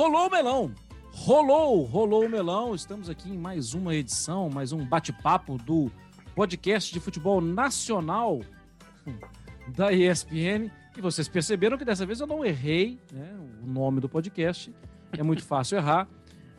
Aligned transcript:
rolou 0.00 0.28
o 0.28 0.30
melão. 0.30 0.74
Rolou, 1.12 1.82
rolou 1.82 2.24
o 2.24 2.28
melão. 2.28 2.74
Estamos 2.74 3.10
aqui 3.10 3.28
em 3.28 3.36
mais 3.36 3.74
uma 3.74 3.94
edição, 3.94 4.48
mais 4.48 4.72
um 4.72 4.82
bate-papo 4.82 5.58
do 5.58 5.92
podcast 6.34 6.90
de 6.90 6.98
futebol 6.98 7.38
nacional 7.38 8.40
da 9.76 9.92
ESPN. 9.92 10.70
E 10.96 11.02
vocês 11.02 11.28
perceberam 11.28 11.76
que 11.76 11.84
dessa 11.84 12.06
vez 12.06 12.18
eu 12.18 12.26
não 12.26 12.42
errei 12.42 12.98
né, 13.12 13.30
o 13.62 13.66
nome 13.66 14.00
do 14.00 14.08
podcast. 14.08 14.74
É 15.12 15.22
muito 15.22 15.44
fácil 15.44 15.76
errar. 15.76 16.08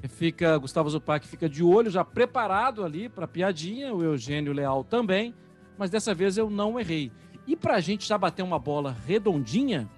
Fica 0.07 0.55
Gustavo 0.59 0.91
Zupac 0.91 1.27
fica 1.27 1.49
de 1.49 1.63
olho, 1.63 1.89
já 1.89 2.05
preparado 2.05 2.85
ali 2.85 3.09
para 3.09 3.27
piadinha, 3.27 3.91
o 3.91 4.03
Eugênio 4.03 4.53
Leal 4.53 4.83
também, 4.83 5.33
mas 5.79 5.89
dessa 5.89 6.13
vez 6.13 6.37
eu 6.37 6.47
não 6.47 6.79
errei. 6.79 7.11
E 7.47 7.55
para 7.55 7.77
a 7.77 7.79
gente 7.79 8.07
já 8.07 8.19
bater 8.19 8.43
uma 8.43 8.59
bola 8.59 8.95
redondinha, 9.07 9.89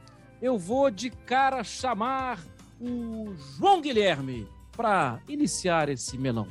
eu 0.41 0.57
vou 0.57 0.89
de 0.89 1.09
cara 1.09 1.61
chamar 1.61 2.39
o 2.83 3.33
João 3.57 3.81
Guilherme 3.81 4.47
para 4.75 5.21
iniciar 5.27 5.87
esse 5.87 6.17
melão. 6.17 6.47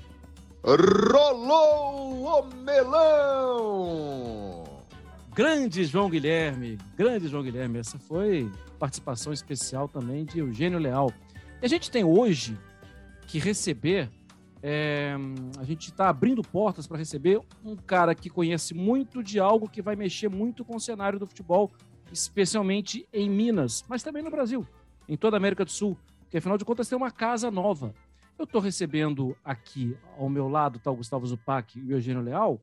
Rolou 0.65 2.41
o 2.41 2.55
melão! 2.63 4.65
Grande 5.35 5.85
João 5.85 6.09
Guilherme, 6.09 6.79
grande 6.97 7.29
João 7.29 7.43
Guilherme. 7.43 7.79
Essa 7.79 7.99
foi 7.99 8.51
participação 8.79 9.33
especial 9.33 9.89
também 9.89 10.25
de 10.25 10.39
Eugênio 10.39 10.79
Leal. 10.79 11.13
E 11.61 11.67
a 11.67 11.69
gente 11.69 11.91
tem 11.91 12.05
hoje 12.05 12.59
que 13.27 13.39
receber, 13.39 14.11
é, 14.63 15.15
a 15.59 15.65
gente 15.65 15.91
está 15.91 16.09
abrindo 16.09 16.43
portas 16.43 16.87
para 16.87 16.99
receber 16.99 17.41
um 17.65 17.77
cara 17.77 18.15
que 18.15 18.31
conhece 18.31 18.75
muito 18.75 19.23
de 19.23 19.39
algo 19.39 19.69
que 19.69 19.83
vai 19.83 19.97
mexer 19.97 20.29
muito 20.29 20.65
com 20.65 20.77
o 20.77 20.81
cenário 20.81 21.19
do 21.19 21.27
futebol, 21.27 21.71
especialmente 22.11 23.07
em 23.13 23.29
Minas, 23.29 23.85
mas 23.89 24.03
também 24.03 24.23
no 24.23 24.31
Brasil, 24.31 24.67
em 25.09 25.17
toda 25.17 25.37
a 25.37 25.39
América 25.39 25.65
do 25.65 25.71
Sul, 25.71 25.97
porque 26.33 26.39
afinal 26.39 26.57
de 26.57 26.65
contas 26.65 26.89
tem 26.89 26.97
uma 26.97 27.11
casa 27.11 27.51
nova. 27.51 27.95
Eu 28.39 28.45
estou 28.45 28.59
recebendo 28.59 29.37
aqui 29.45 29.95
ao 30.17 30.31
meu 30.31 30.49
lado, 30.49 30.79
tá 30.79 30.91
o 30.91 30.97
Gustavo 30.97 31.27
Zupac 31.27 31.79
e 31.79 31.93
o 31.93 31.97
Eugênio 31.97 32.23
Leal, 32.23 32.59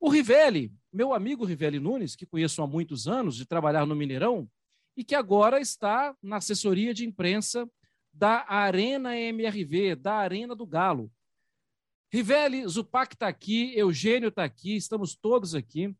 o 0.00 0.08
Rivelli, 0.08 0.74
meu 0.92 1.14
amigo 1.14 1.44
Rivelli 1.44 1.78
Nunes, 1.78 2.16
que 2.16 2.26
conheço 2.26 2.60
há 2.60 2.66
muitos 2.66 3.06
anos 3.06 3.36
de 3.36 3.46
trabalhar 3.46 3.86
no 3.86 3.94
Mineirão 3.94 4.50
e 4.96 5.04
que 5.04 5.14
agora 5.14 5.60
está 5.60 6.16
na 6.20 6.38
assessoria 6.38 6.92
de 6.92 7.06
imprensa 7.06 7.70
da 8.12 8.44
Arena 8.48 9.16
MRV, 9.16 9.94
da 9.94 10.14
Arena 10.14 10.56
do 10.56 10.66
Galo. 10.66 11.12
Rivelli, 12.12 12.66
Zupac 12.66 13.14
está 13.14 13.28
aqui, 13.28 13.72
Eugênio 13.78 14.30
está 14.30 14.42
aqui, 14.42 14.74
estamos 14.74 15.14
todos 15.14 15.54
aqui. 15.54 15.94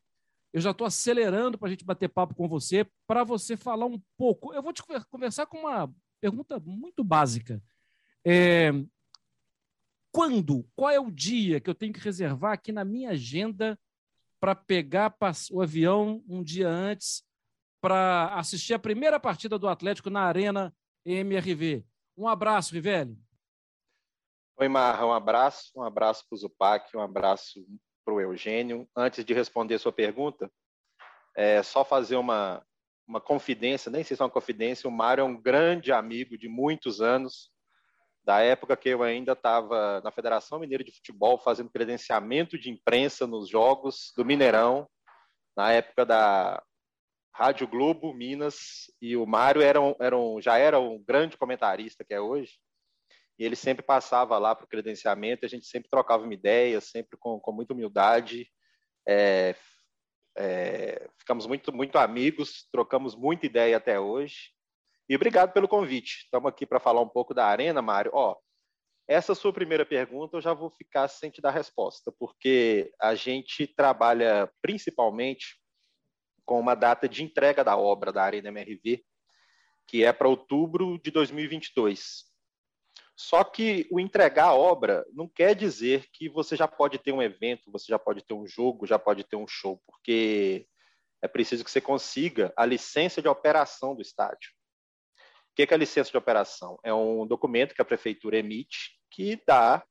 Eu 0.53 0.61
já 0.61 0.73
estou 0.73 0.89
acelerando 0.89 1.57
para 1.57 1.69
a 1.69 1.71
gente 1.71 1.85
bater 1.85 2.09
papo 2.09 2.35
com 2.35 2.49
você, 2.49 2.85
para 3.07 3.23
você 3.23 3.57
falar 3.57 3.87
um 3.87 4.03
pouco. 4.19 4.53
Eu 4.53 4.61
vou 4.61 4.73
te 4.73 4.83
conversar 5.09 5.47
com 5.47 5.59
uma 5.59 5.89
pergunta 6.21 6.61
muito 6.61 7.03
básica. 7.03 7.63
É, 8.25 8.71
quando, 10.13 10.69
qual 10.77 10.91
é 10.91 11.01
o 11.01 11.11
dia 11.11 11.61
que 11.61 11.71
eu 11.71 11.75
tenho 11.75 11.93
que 11.93 12.01
reservar 12.01 12.53
aqui 12.53 12.73
na 12.73 12.85
minha 12.85 13.11
agenda 13.11 13.79
para 14.39 14.55
pegar 14.55 15.15
o 15.51 15.63
avião 15.63 16.23
um 16.29 16.43
dia 16.43 16.69
antes 16.69 17.23
para 17.81 18.35
assistir 18.35 18.75
a 18.75 18.79
primeira 18.79 19.19
partida 19.19 19.59
do 19.59 19.69
Atlético 19.69 20.11
na 20.11 20.23
Arena 20.23 20.75
MRV? 21.05 21.85
Um 22.17 22.29
abraço, 22.29 22.75
Rivelli. 22.75 23.19
Oi, 24.59 24.69
Marra, 24.69 25.07
um 25.07 25.13
abraço, 25.13 25.73
um 25.75 25.83
abraço 25.83 26.27
para 26.29 26.35
o 26.35 26.39
Zupac, 26.39 26.95
um 26.95 27.01
abraço 27.01 27.65
para 28.05 28.13
o 28.13 28.21
Eugênio. 28.21 28.87
Antes 28.95 29.25
de 29.25 29.33
responder 29.33 29.79
sua 29.79 29.93
pergunta, 29.93 30.51
é 31.35 31.63
só 31.63 31.85
fazer 31.85 32.17
uma, 32.17 32.63
uma 33.11 33.21
confidência, 33.21 33.91
nem 33.91 34.05
sei 34.05 34.17
se 34.17 34.23
é 34.23 34.25
uma 34.25 34.31
confidência, 34.31 34.89
o 34.89 34.93
Mário 34.93 35.23
é 35.23 35.25
um 35.25 35.37
grande 35.37 35.91
amigo 35.91 36.39
de 36.39 36.49
muitos 36.49 37.01
anos, 37.01 37.51
da 38.23 38.41
época 38.41 38.77
que 38.77 38.89
eu 38.89 39.03
ainda 39.03 39.33
estava 39.33 40.01
na 40.03 40.13
Federação 40.13 40.61
Mineira 40.61 40.85
de 40.85 40.93
Futebol, 40.93 41.37
fazendo 41.37 41.71
credenciamento 41.71 42.57
de 42.57 42.71
imprensa 42.71 43.27
nos 43.27 43.49
jogos 43.49 44.13
do 44.17 44.25
Mineirão, 44.25 44.89
na 45.57 45.73
época 45.73 46.07
da 46.07 46.63
Rádio 47.35 47.67
Globo, 47.67 48.15
Minas, 48.15 48.85
e 49.03 49.17
o 49.17 49.27
Mário 49.27 49.61
era 49.61 49.81
um, 49.81 49.95
era 49.99 50.17
um, 50.17 50.41
já 50.41 50.57
era 50.57 50.79
um 50.79 51.03
grande 51.03 51.37
comentarista 51.37 52.05
que 52.05 52.15
é 52.15 52.21
hoje, 52.21 52.61
e 53.37 53.45
ele 53.45 53.57
sempre 53.57 53.85
passava 53.85 54.39
lá 54.39 54.55
para 54.55 54.67
o 54.67 54.69
credenciamento, 54.69 55.45
a 55.45 55.49
gente 55.49 55.67
sempre 55.67 55.91
trocava 55.91 56.23
uma 56.23 56.35
ideia, 56.35 56.81
sempre 56.81 57.19
com, 57.19 57.41
com 57.41 57.51
muita 57.51 57.73
humildade, 57.73 58.47
é, 59.09 59.57
é, 60.37 61.09
ficamos 61.19 61.47
muito, 61.47 61.73
muito 61.73 61.99
amigos, 61.99 62.69
trocamos 62.73 63.15
muita 63.15 63.47
ideia 63.47 63.77
até 63.77 63.99
hoje, 63.99 64.53
e 65.09 65.17
obrigado 65.17 65.53
pelo 65.53 65.67
convite. 65.67 66.23
Estamos 66.25 66.49
aqui 66.49 66.65
para 66.65 66.79
falar 66.79 67.01
um 67.01 67.09
pouco 67.09 67.35
da 67.35 67.45
Arena, 67.47 67.83
Mário. 67.83 68.13
Ó, 68.15 68.37
essa 69.09 69.35
sua 69.35 69.53
primeira 69.53 69.85
pergunta 69.85 70.37
eu 70.37 70.41
já 70.41 70.55
vou 70.55 70.71
ficar 70.71 71.09
sem 71.09 71.33
te 71.33 71.41
dar 71.41 71.51
resposta, 71.51 72.13
porque 72.17 72.93
a 73.01 73.17
gente 73.17 73.67
trabalha 73.67 74.49
principalmente 74.63 75.61
com 76.45 76.61
uma 76.61 76.77
data 76.77 77.09
de 77.09 77.25
entrega 77.25 77.65
da 77.65 77.77
obra 77.77 78.13
da 78.13 78.23
Arena 78.23 78.51
MRV, 78.51 79.05
que 79.89 80.05
é 80.05 80.13
para 80.13 80.29
outubro 80.29 80.97
de 81.03 81.11
2022. 81.11 82.30
Só 83.23 83.45
que 83.45 83.87
o 83.91 84.01
entregar 84.01 84.47
a 84.47 84.55
obra 84.55 85.05
não 85.13 85.29
quer 85.29 85.55
dizer 85.55 86.07
que 86.11 86.27
você 86.27 86.57
já 86.57 86.67
pode 86.67 86.99
ter 86.99 87.13
um 87.13 87.21
evento, 87.21 87.71
você 87.71 87.85
já 87.87 87.99
pode 87.99 88.25
ter 88.25 88.33
um 88.33 88.47
jogo, 88.47 88.87
já 88.87 88.99
pode 88.99 89.25
ter 89.25 89.37
um 89.37 89.47
show, 89.47 89.79
porque 89.87 90.67
é 91.21 91.29
preciso 91.29 91.63
que 91.63 91.71
você 91.71 91.83
consiga 91.83 92.51
a 92.57 92.65
licença 92.65 93.21
de 93.21 93.29
operação 93.29 93.95
do 93.95 94.01
estádio. 94.01 94.51
O 95.53 95.55
que 95.55 95.71
é 95.71 95.75
a 95.75 95.77
licença 95.77 96.11
de 96.11 96.17
operação? 96.17 96.79
É 96.83 96.95
um 96.95 97.27
documento 97.27 97.75
que 97.75 97.83
a 97.83 97.85
prefeitura 97.85 98.39
emite 98.39 98.99
que 99.11 99.39
dá 99.47 99.85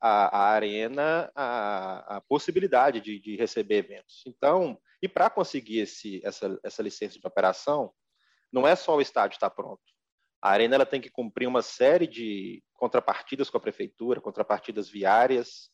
à, 0.00 0.38
à 0.38 0.48
arena 0.48 1.30
a, 1.34 2.16
a 2.16 2.20
possibilidade 2.22 2.98
de, 3.02 3.20
de, 3.20 3.36
receber 3.36 3.76
eventos. 3.76 4.22
Então, 4.26 4.80
e 5.02 5.08
para 5.08 5.28
conseguir 5.28 5.80
esse, 5.80 6.22
essa, 6.24 6.58
essa 6.64 6.82
licença 6.82 7.18
de 7.18 7.26
operação, 7.26 7.92
não 8.50 8.66
é 8.66 8.74
só 8.74 8.96
o 8.96 9.02
estádio 9.02 9.36
estar 9.36 9.50
pronto. 9.50 9.82
A 10.42 10.50
Arena 10.50 10.76
ela 10.76 10.86
tem 10.86 11.00
que 11.00 11.10
cumprir 11.10 11.46
uma 11.46 11.60
série 11.60 12.06
de 12.06 12.62
contrapartidas 12.80 13.50
com 13.50 13.58
a 13.58 13.60
prefeitura, 13.60 14.22
contrapartidas 14.22 14.88
viárias, 14.88 15.70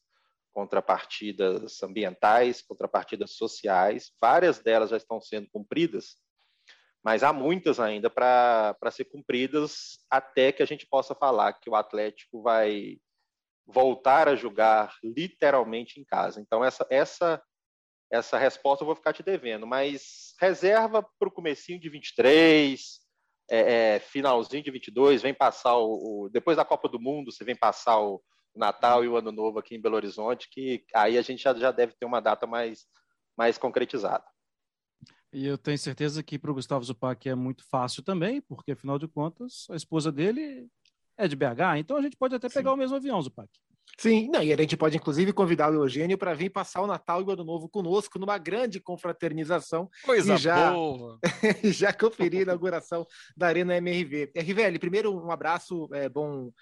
contrapartidas 0.52 1.80
ambientais, 1.84 2.60
contrapartidas 2.60 3.36
sociais. 3.36 4.10
Várias 4.20 4.58
delas 4.58 4.90
já 4.90 4.96
estão 4.96 5.20
sendo 5.20 5.48
cumpridas, 5.50 6.16
mas 7.04 7.22
há 7.22 7.32
muitas 7.32 7.78
ainda 7.78 8.10
para 8.10 8.76
ser 8.90 9.04
cumpridas 9.04 9.98
até 10.10 10.50
que 10.50 10.64
a 10.64 10.66
gente 10.66 10.84
possa 10.84 11.14
falar 11.14 11.52
que 11.52 11.70
o 11.70 11.76
Atlético 11.76 12.42
vai 12.42 12.98
voltar 13.64 14.28
a 14.28 14.34
jogar 14.34 14.96
literalmente 15.02 16.00
em 16.00 16.04
casa. 16.04 16.40
Então, 16.40 16.64
essa, 16.64 16.84
essa 16.90 17.40
essa 18.10 18.38
resposta 18.38 18.82
eu 18.82 18.86
vou 18.86 18.94
ficar 18.94 19.12
te 19.12 19.22
devendo, 19.22 19.66
mas 19.66 20.34
reserva 20.40 21.02
para 21.18 21.28
o 21.28 21.32
comecinho 21.32 21.80
de 21.80 21.88
23, 21.88 23.00
é, 23.48 23.94
é, 23.94 23.98
finalzinho 24.00 24.62
de 24.62 24.70
22, 24.70 25.22
vem 25.22 25.34
passar 25.34 25.76
o, 25.76 26.24
o, 26.24 26.28
depois 26.30 26.56
da 26.56 26.64
Copa 26.64 26.88
do 26.88 27.00
Mundo, 27.00 27.30
você 27.32 27.44
vem 27.44 27.56
passar 27.56 28.00
o 28.00 28.22
Natal 28.54 29.04
e 29.04 29.08
o 29.08 29.16
Ano 29.16 29.30
Novo 29.30 29.58
aqui 29.58 29.74
em 29.74 29.80
Belo 29.80 29.96
Horizonte, 29.96 30.48
que 30.50 30.84
aí 30.94 31.18
a 31.18 31.22
gente 31.22 31.42
já, 31.42 31.54
já 31.54 31.70
deve 31.70 31.94
ter 31.94 32.06
uma 32.06 32.20
data 32.20 32.46
mais, 32.46 32.86
mais 33.36 33.58
concretizada. 33.58 34.24
E 35.32 35.46
eu 35.46 35.58
tenho 35.58 35.78
certeza 35.78 36.22
que 36.22 36.38
para 36.38 36.50
o 36.50 36.54
Gustavo 36.54 36.84
Zupac 36.84 37.28
é 37.28 37.34
muito 37.34 37.64
fácil 37.68 38.02
também, 38.02 38.40
porque 38.40 38.72
afinal 38.72 38.98
de 38.98 39.06
contas 39.06 39.66
a 39.70 39.76
esposa 39.76 40.10
dele 40.10 40.68
é 41.18 41.28
de 41.28 41.36
BH, 41.36 41.78
então 41.78 41.96
a 41.96 42.02
gente 42.02 42.16
pode 42.16 42.34
até 42.34 42.48
pegar 42.48 42.70
Sim. 42.70 42.74
o 42.74 42.78
mesmo 42.78 42.96
avião, 42.96 43.20
Zupac. 43.20 43.48
Sim, 43.98 44.28
não, 44.30 44.42
e 44.42 44.52
a 44.52 44.56
gente 44.56 44.76
pode 44.76 44.96
inclusive 44.96 45.32
convidar 45.32 45.70
o 45.70 45.74
Eugênio 45.74 46.18
para 46.18 46.34
vir 46.34 46.50
passar 46.50 46.82
o 46.82 46.86
Natal 46.86 47.22
e 47.22 47.24
o 47.24 47.30
Ano 47.30 47.44
Novo 47.44 47.66
conosco 47.66 48.18
numa 48.18 48.36
grande 48.36 48.78
confraternização. 48.78 49.88
Coisa 50.04 50.34
e 50.34 50.36
já, 50.36 50.70
boa! 50.72 51.18
já 51.64 51.92
conferir 51.94 52.40
a 52.40 52.42
inauguração 52.42 53.06
da 53.34 53.46
Arena 53.46 53.74
MRV. 53.76 54.32
Rivelli, 54.36 54.78
primeiro 54.78 55.16
um 55.16 55.30
abraço, 55.30 55.88
é 55.94 56.10
bom 56.10 56.48
uh, 56.48 56.52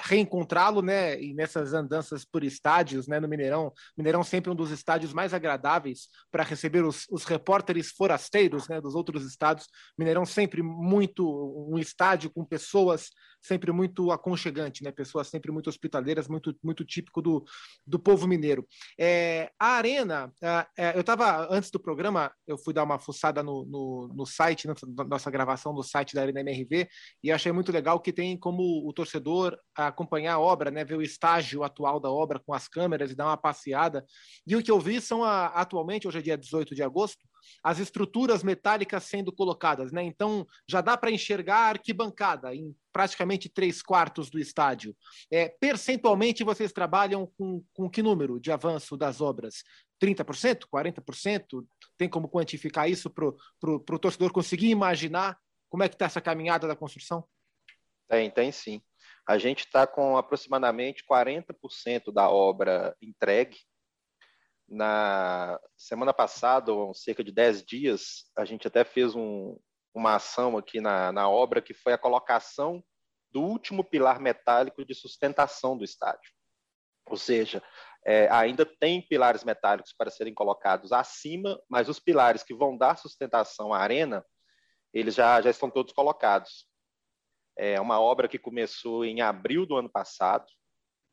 reencontrá-lo, 0.00 0.82
né? 0.82 1.20
E 1.20 1.32
nessas 1.32 1.72
andanças 1.72 2.24
por 2.24 2.42
estádios, 2.42 3.06
né? 3.06 3.20
No 3.20 3.28
Mineirão. 3.28 3.72
Mineirão 3.96 4.24
sempre 4.24 4.50
um 4.50 4.54
dos 4.54 4.72
estádios 4.72 5.12
mais 5.12 5.32
agradáveis 5.32 6.08
para 6.30 6.42
receber 6.42 6.84
os, 6.84 7.06
os 7.08 7.24
repórteres 7.24 7.90
forasteiros, 7.90 8.66
né? 8.66 8.80
Dos 8.80 8.96
outros 8.96 9.24
estados. 9.24 9.68
Mineirão 9.96 10.26
sempre 10.26 10.60
muito 10.60 11.24
um 11.70 11.78
estádio 11.78 12.30
com 12.30 12.44
pessoas 12.44 13.10
sempre 13.40 13.72
muito 13.72 14.12
aconchegante, 14.12 14.84
né? 14.84 14.92
Pessoas 14.92 15.28
sempre 15.28 15.50
muito 15.50 15.70
hospitaleiras, 15.70 16.28
muito, 16.28 16.54
muito 16.62 16.69
típico 16.74 17.20
do, 17.20 17.44
do 17.86 17.98
povo 17.98 18.26
mineiro. 18.26 18.66
É, 18.98 19.50
a 19.58 19.72
Arena, 19.72 20.32
é, 20.76 20.96
eu 20.96 21.00
estava, 21.00 21.46
antes 21.50 21.70
do 21.70 21.80
programa, 21.80 22.32
eu 22.46 22.56
fui 22.58 22.72
dar 22.72 22.84
uma 22.84 22.98
fuçada 22.98 23.42
no, 23.42 23.64
no, 23.64 24.08
no 24.14 24.26
site, 24.26 24.66
na 24.66 24.74
nossa 25.06 25.30
gravação 25.30 25.74
do 25.74 25.82
site 25.82 26.14
da 26.14 26.22
Arena 26.22 26.40
MRV, 26.40 26.88
e 27.22 27.32
achei 27.32 27.52
muito 27.52 27.72
legal 27.72 28.00
que 28.00 28.12
tem 28.12 28.38
como 28.38 28.88
o 28.88 28.92
torcedor 28.92 29.58
acompanhar 29.74 30.34
a 30.34 30.40
obra, 30.40 30.70
né? 30.70 30.84
Ver 30.84 30.96
o 30.96 31.02
estágio 31.02 31.62
atual 31.62 32.00
da 32.00 32.10
obra 32.10 32.40
com 32.40 32.54
as 32.54 32.68
câmeras 32.68 33.10
e 33.10 33.14
dar 33.14 33.26
uma 33.26 33.36
passeada. 33.36 34.04
E 34.46 34.56
o 34.56 34.62
que 34.62 34.70
eu 34.70 34.80
vi 34.80 35.00
são, 35.00 35.24
a, 35.24 35.46
atualmente, 35.46 36.06
hoje 36.06 36.18
é 36.18 36.22
dia 36.22 36.38
18 36.38 36.74
de 36.74 36.82
agosto, 36.82 37.26
as 37.62 37.78
estruturas 37.78 38.42
metálicas 38.42 39.04
sendo 39.04 39.32
colocadas, 39.32 39.92
né? 39.92 40.02
Então 40.02 40.46
já 40.66 40.80
dá 40.80 40.96
para 40.96 41.10
enxergar 41.10 41.56
a 41.56 41.68
arquibancada 41.70 42.54
em 42.54 42.74
praticamente 42.92 43.48
três 43.48 43.82
quartos 43.82 44.30
do 44.30 44.38
estádio. 44.38 44.96
É, 45.30 45.48
percentualmente 45.48 46.44
vocês 46.44 46.72
trabalham 46.72 47.26
com, 47.38 47.64
com 47.72 47.88
que 47.88 48.02
número 48.02 48.40
de 48.40 48.50
avanço 48.50 48.96
das 48.96 49.20
obras? 49.20 49.62
30%? 50.02 50.66
40%? 50.72 51.64
Tem 51.96 52.08
como 52.08 52.28
quantificar 52.28 52.90
isso 52.90 53.10
para 53.10 53.26
o 53.26 53.98
torcedor 53.98 54.32
conseguir 54.32 54.70
imaginar 54.70 55.38
como 55.68 55.84
é 55.84 55.88
que 55.88 55.94
está 55.94 56.06
essa 56.06 56.20
caminhada 56.20 56.66
da 56.66 56.74
construção? 56.74 57.24
Tem, 58.08 58.28
tem 58.28 58.50
sim. 58.50 58.82
A 59.26 59.38
gente 59.38 59.60
está 59.60 59.86
com 59.86 60.16
aproximadamente 60.16 61.04
40% 61.08 62.12
da 62.12 62.28
obra 62.28 62.96
entregue. 63.00 63.56
Na 64.70 65.60
semana 65.76 66.14
passada, 66.14 66.72
ou 66.72 66.94
cerca 66.94 67.24
de 67.24 67.32
10 67.32 67.64
dias, 67.64 68.30
a 68.36 68.44
gente 68.44 68.68
até 68.68 68.84
fez 68.84 69.16
um, 69.16 69.58
uma 69.92 70.14
ação 70.14 70.56
aqui 70.56 70.80
na, 70.80 71.10
na 71.10 71.28
obra 71.28 71.60
que 71.60 71.74
foi 71.74 71.92
a 71.92 71.98
colocação 71.98 72.82
do 73.32 73.42
último 73.42 73.82
pilar 73.82 74.20
metálico 74.20 74.84
de 74.84 74.94
sustentação 74.94 75.76
do 75.76 75.84
estádio. 75.84 76.30
Ou 77.06 77.16
seja, 77.16 77.62
é, 78.04 78.28
ainda 78.30 78.64
tem 78.64 79.02
pilares 79.02 79.44
metálicos 79.44 79.92
para 79.92 80.10
serem 80.10 80.32
colocados 80.32 80.92
acima, 80.92 81.60
mas 81.68 81.88
os 81.88 81.98
pilares 81.98 82.42
que 82.42 82.54
vão 82.54 82.76
dar 82.76 82.96
sustentação 82.96 83.74
à 83.74 83.78
arena, 83.78 84.24
eles 84.92 85.14
já, 85.14 85.40
já 85.40 85.50
estão 85.50 85.70
todos 85.70 85.92
colocados. 85.92 86.66
É 87.56 87.80
uma 87.80 88.00
obra 88.00 88.28
que 88.28 88.38
começou 88.38 89.04
em 89.04 89.20
abril 89.20 89.66
do 89.66 89.76
ano 89.76 89.90
passado, 89.90 90.46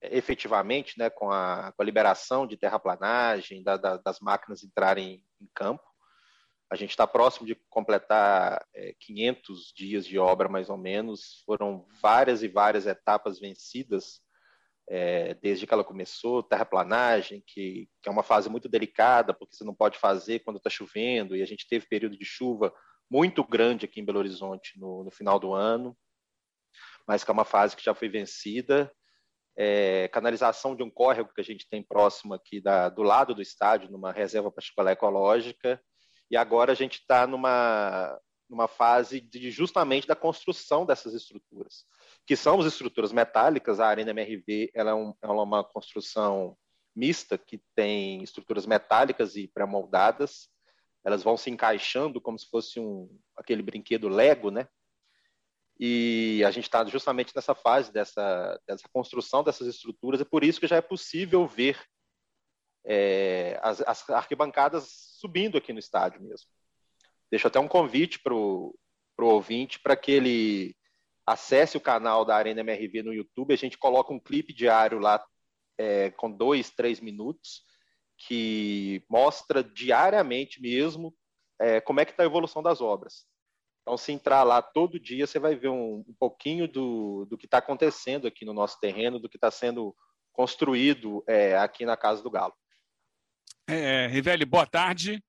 efetivamente, 0.01 0.97
né, 0.97 1.09
com, 1.09 1.31
a, 1.31 1.71
com 1.75 1.81
a 1.81 1.85
liberação 1.85 2.45
de 2.45 2.57
terraplanagem, 2.57 3.63
da, 3.63 3.77
da, 3.77 3.97
das 3.97 4.19
máquinas 4.19 4.63
entrarem 4.63 5.23
em 5.41 5.49
campo. 5.53 5.83
A 6.69 6.75
gente 6.75 6.91
está 6.91 7.07
próximo 7.07 7.47
de 7.47 7.55
completar 7.69 8.65
é, 8.75 8.93
500 8.99 9.73
dias 9.75 10.05
de 10.05 10.19
obra, 10.19 10.49
mais 10.49 10.69
ou 10.69 10.77
menos. 10.77 11.41
Foram 11.45 11.85
várias 12.01 12.43
e 12.43 12.47
várias 12.47 12.85
etapas 12.85 13.39
vencidas 13.39 14.21
é, 14.89 15.33
desde 15.35 15.65
que 15.65 15.73
ela 15.73 15.83
começou. 15.83 16.43
Terraplanagem, 16.43 17.41
que, 17.47 17.89
que 18.01 18.09
é 18.09 18.11
uma 18.11 18.23
fase 18.23 18.49
muito 18.49 18.67
delicada, 18.67 19.33
porque 19.33 19.55
você 19.55 19.63
não 19.63 19.73
pode 19.73 19.97
fazer 19.97 20.39
quando 20.39 20.57
está 20.57 20.69
chovendo, 20.69 21.35
e 21.35 21.41
a 21.41 21.45
gente 21.45 21.67
teve 21.67 21.87
período 21.87 22.17
de 22.17 22.25
chuva 22.25 22.73
muito 23.09 23.43
grande 23.43 23.85
aqui 23.85 24.01
em 24.01 24.05
Belo 24.05 24.19
Horizonte 24.19 24.77
no, 24.77 25.05
no 25.05 25.11
final 25.11 25.39
do 25.39 25.53
ano 25.53 25.97
mas 27.07 27.23
que 27.23 27.31
é 27.31 27.33
uma 27.33 27.45
fase 27.45 27.75
que 27.75 27.83
já 27.83 27.95
foi 27.95 28.09
vencida. 28.09 28.91
É, 29.57 30.07
canalização 30.09 30.75
de 30.75 30.83
um 30.83 30.89
córrego 30.89 31.33
que 31.33 31.41
a 31.41 31.43
gente 31.43 31.67
tem 31.67 31.81
próximo 31.81 32.33
aqui 32.33 32.61
da, 32.61 32.89
do 32.89 33.01
lado 33.01 33.33
do 33.33 33.41
estádio, 33.41 33.89
numa 33.89 34.11
reserva 34.11 34.51
particular 34.51 34.91
ecológica, 34.91 35.81
e 36.29 36.37
agora 36.37 36.73
a 36.73 36.75
gente 36.75 36.99
está 36.99 37.25
numa, 37.25 38.19
numa 38.49 38.67
fase 38.67 39.19
de 39.19 39.49
justamente 39.51 40.07
da 40.07 40.15
construção 40.15 40.85
dessas 40.85 41.13
estruturas, 41.13 41.85
que 42.25 42.35
são 42.35 42.59
as 42.59 42.65
estruturas 42.65 43.11
metálicas. 43.11 43.79
A 43.79 43.87
Arena 43.87 44.11
MRV 44.11 44.71
ela 44.73 44.91
é, 44.91 44.93
um, 44.93 45.13
é 45.21 45.27
uma 45.27 45.63
construção 45.63 46.57
mista 46.95 47.37
que 47.37 47.61
tem 47.75 48.23
estruturas 48.23 48.65
metálicas 48.65 49.35
e 49.35 49.47
pré-moldadas. 49.47 50.49
Elas 51.05 51.23
vão 51.23 51.37
se 51.37 51.49
encaixando 51.49 52.19
como 52.19 52.37
se 52.37 52.49
fosse 52.49 52.79
um 52.79 53.07
aquele 53.35 53.61
brinquedo 53.61 54.09
Lego, 54.09 54.49
né? 54.49 54.67
E 55.79 56.43
a 56.45 56.51
gente 56.51 56.63
está 56.63 56.83
justamente 56.85 57.35
nessa 57.35 57.53
fase 57.53 57.91
dessa, 57.91 58.59
dessa 58.67 58.87
construção 58.89 59.43
dessas 59.43 59.67
estruturas, 59.67 60.19
e 60.19 60.25
por 60.25 60.43
isso 60.43 60.59
que 60.59 60.67
já 60.67 60.77
é 60.77 60.81
possível 60.81 61.45
ver 61.45 61.79
é, 62.85 63.59
as, 63.61 63.81
as, 63.81 64.09
arquibancadas 64.09 64.87
subindo 65.19 65.57
aqui 65.57 65.73
no 65.73 65.79
estádio 65.79 66.21
mesmo. 66.21 66.47
Deixo 67.29 67.47
até 67.47 67.59
um 67.59 67.67
convite 67.67 68.19
para 68.19 68.33
o 68.33 68.73
ouvinte 69.19 69.79
para 69.79 69.95
que 69.95 70.11
ele 70.11 70.75
acesse 71.25 71.75
o 71.75 71.81
canal 71.81 72.23
da 72.23 72.35
Arena 72.35 72.61
MRV 72.61 73.03
no 73.03 73.13
YouTube. 73.13 73.53
A 73.53 73.57
gente 73.57 73.77
coloca 73.77 74.13
um 74.13 74.19
clipe 74.19 74.53
diário 74.53 74.97
lá 74.97 75.23
é, 75.77 76.09
com 76.11 76.31
dois, 76.31 76.69
três 76.69 77.01
minutos, 77.01 77.63
que 78.17 79.03
mostra 79.09 79.63
diariamente 79.63 80.61
mesmo 80.61 81.13
é, 81.59 81.81
como 81.81 81.99
é 81.99 82.05
que 82.05 82.11
está 82.11 82.23
a 82.23 82.25
evolução 82.25 82.63
das 82.63 82.81
obras. 82.81 83.27
Então, 83.87 83.95
se 83.95 84.11
entrar 84.11 84.43
lá 84.43 84.61
todo 84.61 84.99
dia, 84.99 85.25
você 85.25 85.39
vai 85.39 85.55
ver 85.55 85.69
um, 85.69 86.03
um 86.05 86.13
pouquinho 86.19 86.67
do, 86.67 87.25
do 87.29 87.37
que 87.37 87.45
está 87.45 87.59
acontecendo 87.59 88.27
aqui 88.27 88.43
no 88.43 88.53
nosso 88.53 88.77
terreno, 88.81 89.17
do 89.17 89.29
que 89.29 89.37
está 89.37 89.49
sendo 89.49 89.95
construído 90.33 91.23
é, 91.25 91.57
aqui 91.57 91.85
na 91.85 91.95
Casa 91.95 92.21
do 92.21 92.29
Galo. 92.29 92.53
É, 93.65 94.07
Rivelli, 94.07 94.43
boa 94.43 94.65
tarde. 94.67 95.23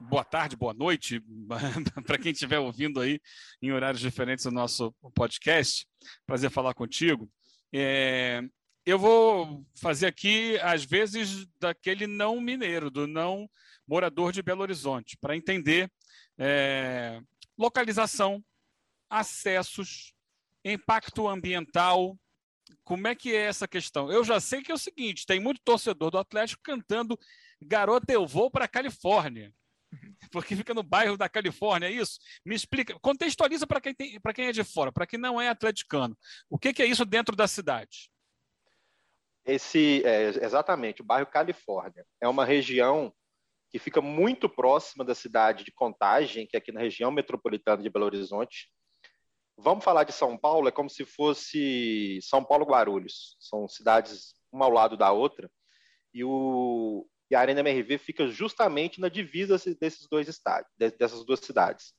Boa 0.00 0.24
tarde, 0.24 0.56
boa 0.56 0.72
noite, 0.72 1.22
para 2.06 2.16
quem 2.16 2.32
estiver 2.32 2.58
ouvindo 2.58 3.02
aí 3.02 3.20
em 3.60 3.70
horários 3.70 4.00
diferentes 4.00 4.46
do 4.46 4.50
nosso 4.50 4.94
podcast. 5.14 5.86
Prazer 6.24 6.48
falar 6.48 6.72
contigo. 6.72 7.28
É, 7.70 8.40
eu 8.86 8.98
vou 8.98 9.62
fazer 9.78 10.06
aqui, 10.06 10.58
às 10.60 10.86
vezes, 10.86 11.46
daquele 11.60 12.06
não 12.06 12.40
mineiro, 12.40 12.90
do 12.90 13.06
não 13.06 13.46
morador 13.86 14.32
de 14.32 14.42
Belo 14.42 14.62
Horizonte, 14.62 15.18
para 15.20 15.36
entender 15.36 15.92
é, 16.38 17.20
localização, 17.60 18.42
acessos, 19.10 20.14
impacto 20.64 21.28
ambiental. 21.28 22.18
Como 22.82 23.06
é 23.06 23.14
que 23.14 23.36
é 23.36 23.42
essa 23.42 23.68
questão? 23.68 24.10
Eu 24.10 24.24
já 24.24 24.40
sei 24.40 24.62
que 24.62 24.72
é 24.72 24.74
o 24.74 24.78
seguinte: 24.78 25.26
tem 25.26 25.38
muito 25.38 25.60
torcedor 25.62 26.10
do 26.10 26.18
Atlético 26.18 26.62
cantando 26.62 27.18
Garota, 27.60 28.12
eu 28.12 28.26
vou 28.26 28.50
para 28.50 28.64
a 28.64 28.68
Califórnia. 28.68 29.52
Porque 30.32 30.56
fica 30.56 30.72
no 30.72 30.82
bairro 30.82 31.18
da 31.18 31.28
Califórnia, 31.28 31.88
é 31.88 31.92
isso? 31.92 32.18
Me 32.44 32.54
explica, 32.54 32.98
contextualiza 33.00 33.66
para 33.66 33.80
quem, 33.80 33.94
quem 33.94 34.46
é 34.46 34.52
de 34.52 34.64
fora, 34.64 34.90
para 34.90 35.06
quem 35.06 35.18
não 35.18 35.40
é 35.40 35.48
atleticano. 35.48 36.16
O 36.48 36.58
que, 36.58 36.72
que 36.72 36.82
é 36.82 36.86
isso 36.86 37.04
dentro 37.04 37.36
da 37.36 37.46
cidade? 37.46 38.10
Esse, 39.44 40.02
é, 40.04 40.28
exatamente, 40.44 41.02
o 41.02 41.04
bairro 41.04 41.26
Califórnia. 41.26 42.06
É 42.20 42.28
uma 42.28 42.44
região 42.44 43.12
que 43.70 43.78
fica 43.78 44.00
muito 44.00 44.48
próxima 44.48 45.04
da 45.04 45.14
cidade 45.14 45.64
de 45.64 45.70
Contagem, 45.70 46.46
que 46.46 46.56
é 46.56 46.58
aqui 46.58 46.72
na 46.72 46.80
região 46.80 47.10
metropolitana 47.12 47.82
de 47.82 47.88
Belo 47.88 48.06
Horizonte. 48.06 48.68
Vamos 49.56 49.84
falar 49.84 50.04
de 50.04 50.12
São 50.12 50.36
Paulo, 50.36 50.68
é 50.68 50.72
como 50.72 50.90
se 50.90 51.04
fosse 51.04 52.18
São 52.22 52.44
Paulo 52.44 52.64
Guarulhos. 52.64 53.36
São 53.38 53.68
cidades 53.68 54.34
uma 54.52 54.64
ao 54.64 54.72
lado 54.72 54.96
da 54.96 55.12
outra. 55.12 55.48
E, 56.12 56.24
o, 56.24 57.06
e 57.30 57.36
a 57.36 57.40
Arena 57.40 57.60
MRV 57.60 57.98
fica 57.98 58.26
justamente 58.26 59.00
na 59.00 59.08
divisa 59.08 59.56
desses 59.80 60.08
dois 60.08 60.28
estádios, 60.28 60.72
dessas 60.76 61.24
duas 61.24 61.38
cidades. 61.40 61.94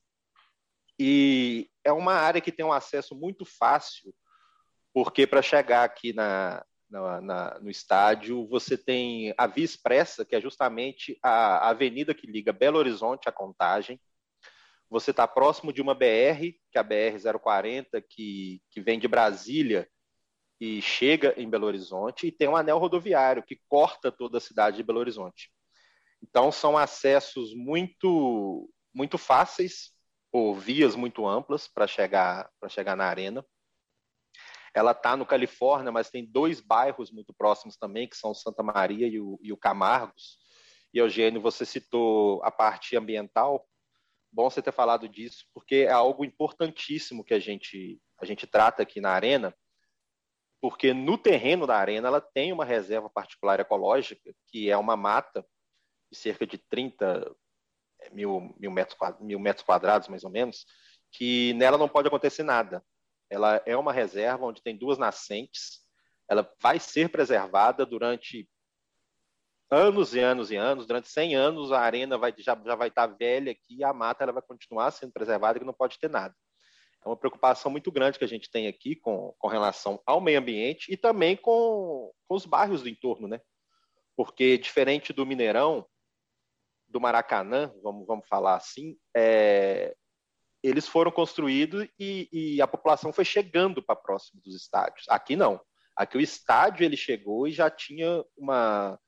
E 0.99 1.69
é 1.85 1.91
uma 1.93 2.13
área 2.13 2.41
que 2.41 2.51
tem 2.51 2.65
um 2.65 2.73
acesso 2.73 3.15
muito 3.15 3.45
fácil, 3.45 4.13
porque 4.93 5.25
para 5.25 5.41
chegar 5.41 5.85
aqui 5.85 6.11
na, 6.11 6.65
na, 6.91 7.21
na, 7.21 7.59
no 7.59 7.69
estádio. 7.69 8.45
Você 8.47 8.77
tem 8.77 9.33
a 9.37 9.47
Via 9.47 9.63
Expressa, 9.63 10.25
que 10.25 10.35
é 10.35 10.41
justamente 10.41 11.17
a, 11.23 11.67
a 11.67 11.69
avenida 11.69 12.13
que 12.13 12.27
liga 12.27 12.51
Belo 12.51 12.77
Horizonte 12.77 13.29
à 13.29 13.31
Contagem. 13.31 13.99
Você 14.89 15.11
está 15.11 15.25
próximo 15.25 15.71
de 15.71 15.81
uma 15.81 15.95
BR, 15.95 16.51
que 16.69 16.77
é 16.77 16.79
a 16.79 16.83
BR-040, 16.83 18.03
que, 18.09 18.61
que 18.69 18.81
vem 18.81 18.99
de 18.99 19.07
Brasília 19.07 19.89
e 20.59 20.81
chega 20.81 21.33
em 21.37 21.49
Belo 21.49 21.65
Horizonte, 21.65 22.27
e 22.27 22.31
tem 22.31 22.47
um 22.47 22.55
anel 22.55 22.77
rodoviário 22.77 23.41
que 23.41 23.59
corta 23.67 24.11
toda 24.11 24.37
a 24.37 24.41
cidade 24.41 24.77
de 24.77 24.83
Belo 24.83 24.99
Horizonte. 24.99 25.49
Então, 26.21 26.51
são 26.51 26.77
acessos 26.77 27.55
muito, 27.55 28.69
muito 28.93 29.17
fáceis, 29.17 29.91
por 30.31 30.53
vias 30.53 30.95
muito 30.95 31.25
amplas 31.25 31.67
para 31.67 31.87
chegar, 31.87 32.49
chegar 32.69 32.95
na 32.95 33.05
arena. 33.05 33.43
Ela 34.73 34.91
está 34.91 35.17
no 35.17 35.25
Califórnia, 35.25 35.91
mas 35.91 36.09
tem 36.09 36.25
dois 36.25 36.61
bairros 36.61 37.11
muito 37.11 37.33
próximos 37.33 37.77
também, 37.77 38.07
que 38.07 38.15
são 38.15 38.33
Santa 38.33 38.63
Maria 38.63 39.07
e 39.07 39.19
o, 39.19 39.39
e 39.41 39.51
o 39.51 39.57
Camargos. 39.57 40.39
E, 40.93 40.97
Eugênio, 40.97 41.41
você 41.41 41.65
citou 41.65 42.43
a 42.43 42.51
parte 42.51 42.95
ambiental. 42.95 43.67
Bom 44.31 44.49
você 44.49 44.61
ter 44.61 44.71
falado 44.71 45.09
disso, 45.09 45.45
porque 45.53 45.87
é 45.87 45.91
algo 45.91 46.23
importantíssimo 46.23 47.23
que 47.23 47.33
a 47.33 47.39
gente, 47.39 48.01
a 48.17 48.25
gente 48.25 48.47
trata 48.47 48.81
aqui 48.81 49.01
na 49.01 49.11
Arena, 49.11 49.53
porque 50.61 50.93
no 50.93 51.17
terreno 51.17 51.67
da 51.67 51.75
Arena 51.75 52.07
ela 52.07 52.21
tem 52.21 52.53
uma 52.53 52.63
reserva 52.63 53.09
particular 53.09 53.59
ecológica, 53.59 54.33
que 54.47 54.69
é 54.69 54.77
uma 54.77 54.95
mata 54.95 55.45
de 56.09 56.17
cerca 56.17 56.45
de 56.45 56.57
30 56.57 57.35
mil, 58.13 58.55
mil, 58.57 58.71
metros, 58.71 58.97
mil 59.19 59.39
metros 59.39 59.65
quadrados, 59.65 60.07
mais 60.07 60.23
ou 60.23 60.29
menos, 60.29 60.65
que 61.11 61.53
nela 61.53 61.77
não 61.77 61.89
pode 61.89 62.07
acontecer 62.07 62.43
nada. 62.43 62.83
Ela 63.31 63.63
é 63.65 63.77
uma 63.77 63.93
reserva 63.93 64.45
onde 64.45 64.61
tem 64.61 64.77
duas 64.77 64.97
nascentes. 64.97 65.79
Ela 66.29 66.47
vai 66.61 66.79
ser 66.79 67.09
preservada 67.09 67.85
durante 67.85 68.47
anos 69.71 70.13
e 70.13 70.19
anos 70.19 70.51
e 70.51 70.57
anos. 70.57 70.85
Durante 70.85 71.07
100 71.07 71.35
anos, 71.35 71.71
a 71.71 71.79
arena 71.79 72.17
vai, 72.17 72.33
já, 72.37 72.61
já 72.65 72.75
vai 72.75 72.89
estar 72.89 73.07
velha 73.07 73.53
aqui 73.53 73.77
e 73.77 73.83
a 73.85 73.93
mata 73.93 74.23
ela 74.23 74.33
vai 74.33 74.43
continuar 74.43 74.91
sendo 74.91 75.13
preservada 75.13 75.57
e 75.57 75.63
não 75.63 75.73
pode 75.73 75.97
ter 75.97 76.09
nada. 76.09 76.35
É 77.03 77.07
uma 77.07 77.17
preocupação 77.17 77.71
muito 77.71 77.89
grande 77.89 78.19
que 78.19 78.25
a 78.25 78.27
gente 78.27 78.51
tem 78.51 78.67
aqui 78.67 78.95
com, 78.95 79.33
com 79.39 79.47
relação 79.47 79.99
ao 80.05 80.19
meio 80.19 80.37
ambiente 80.37 80.91
e 80.91 80.97
também 80.97 81.37
com, 81.37 82.11
com 82.27 82.35
os 82.35 82.45
bairros 82.45 82.83
do 82.83 82.89
entorno, 82.89 83.27
né? 83.27 83.39
Porque, 84.15 84.57
diferente 84.57 85.13
do 85.13 85.25
Mineirão, 85.25 85.87
do 86.87 86.99
Maracanã, 86.99 87.73
vamos, 87.81 88.05
vamos 88.05 88.27
falar 88.27 88.55
assim, 88.55 88.97
é, 89.15 89.95
eles 90.63 90.87
foram 90.87 91.11
construídos 91.11 91.87
e, 91.99 92.29
e, 92.31 92.61
a 92.61 92.67
população 92.67 93.11
foi 93.11 93.25
chegando 93.25 93.81
para 93.81 93.95
próximo 93.95 94.41
dos 94.43 94.55
estádios. 94.55 95.05
Aqui 95.09 95.35
não. 95.35 95.59
Aqui 95.95 96.17
o 96.17 96.21
estádio 96.21 96.85
ele 96.85 96.95
chegou 96.95 97.47
e 97.47 97.51
já 97.51 97.69
tinha 97.69 98.23
uma, 98.37 98.99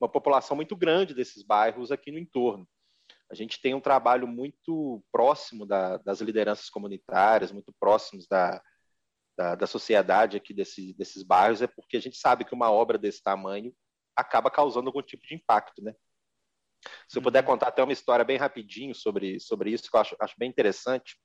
uma 0.00 0.08
população 0.08 0.56
muito 0.56 0.76
grande 0.76 1.14
desses 1.14 1.42
bairros 1.42 1.90
aqui 1.90 2.12
no 2.12 2.18
entorno. 2.18 2.66
A 3.30 3.34
gente 3.34 3.60
tem 3.60 3.74
um 3.74 3.80
trabalho 3.80 4.26
muito 4.26 5.04
próximo 5.12 5.66
da, 5.66 5.98
das 5.98 6.20
lideranças 6.20 6.68
comunitárias, 6.68 7.52
muito 7.52 7.72
próximos 7.78 8.26
da, 8.26 8.60
da, 9.36 9.54
da 9.54 9.66
sociedade 9.66 10.36
aqui 10.36 10.52
desse, 10.52 10.92
desses 10.94 11.22
bairros, 11.22 11.62
é 11.62 11.66
porque 11.66 11.96
a 11.96 12.00
gente 12.00 12.16
sabe 12.16 12.44
que 12.44 12.54
uma 12.54 12.70
obra 12.70 12.98
desse 12.98 13.22
tamanho 13.22 13.72
acaba 14.16 14.50
causando 14.50 14.88
algum 14.88 15.02
tipo 15.02 15.26
de 15.26 15.34
impacto, 15.34 15.82
né? 15.82 15.94
Se 17.08 17.18
eu 17.18 17.22
puder 17.22 17.40
uhum. 17.40 17.46
contar 17.46 17.68
até 17.68 17.82
uma 17.82 17.92
história 17.92 18.24
bem 18.24 18.36
rapidinho 18.36 18.94
sobre, 18.94 19.38
sobre 19.40 19.70
isso, 19.70 19.90
que 19.90 19.96
eu 19.96 20.00
acho, 20.00 20.16
acho 20.20 20.34
bem 20.38 20.48
interessante. 20.48 21.16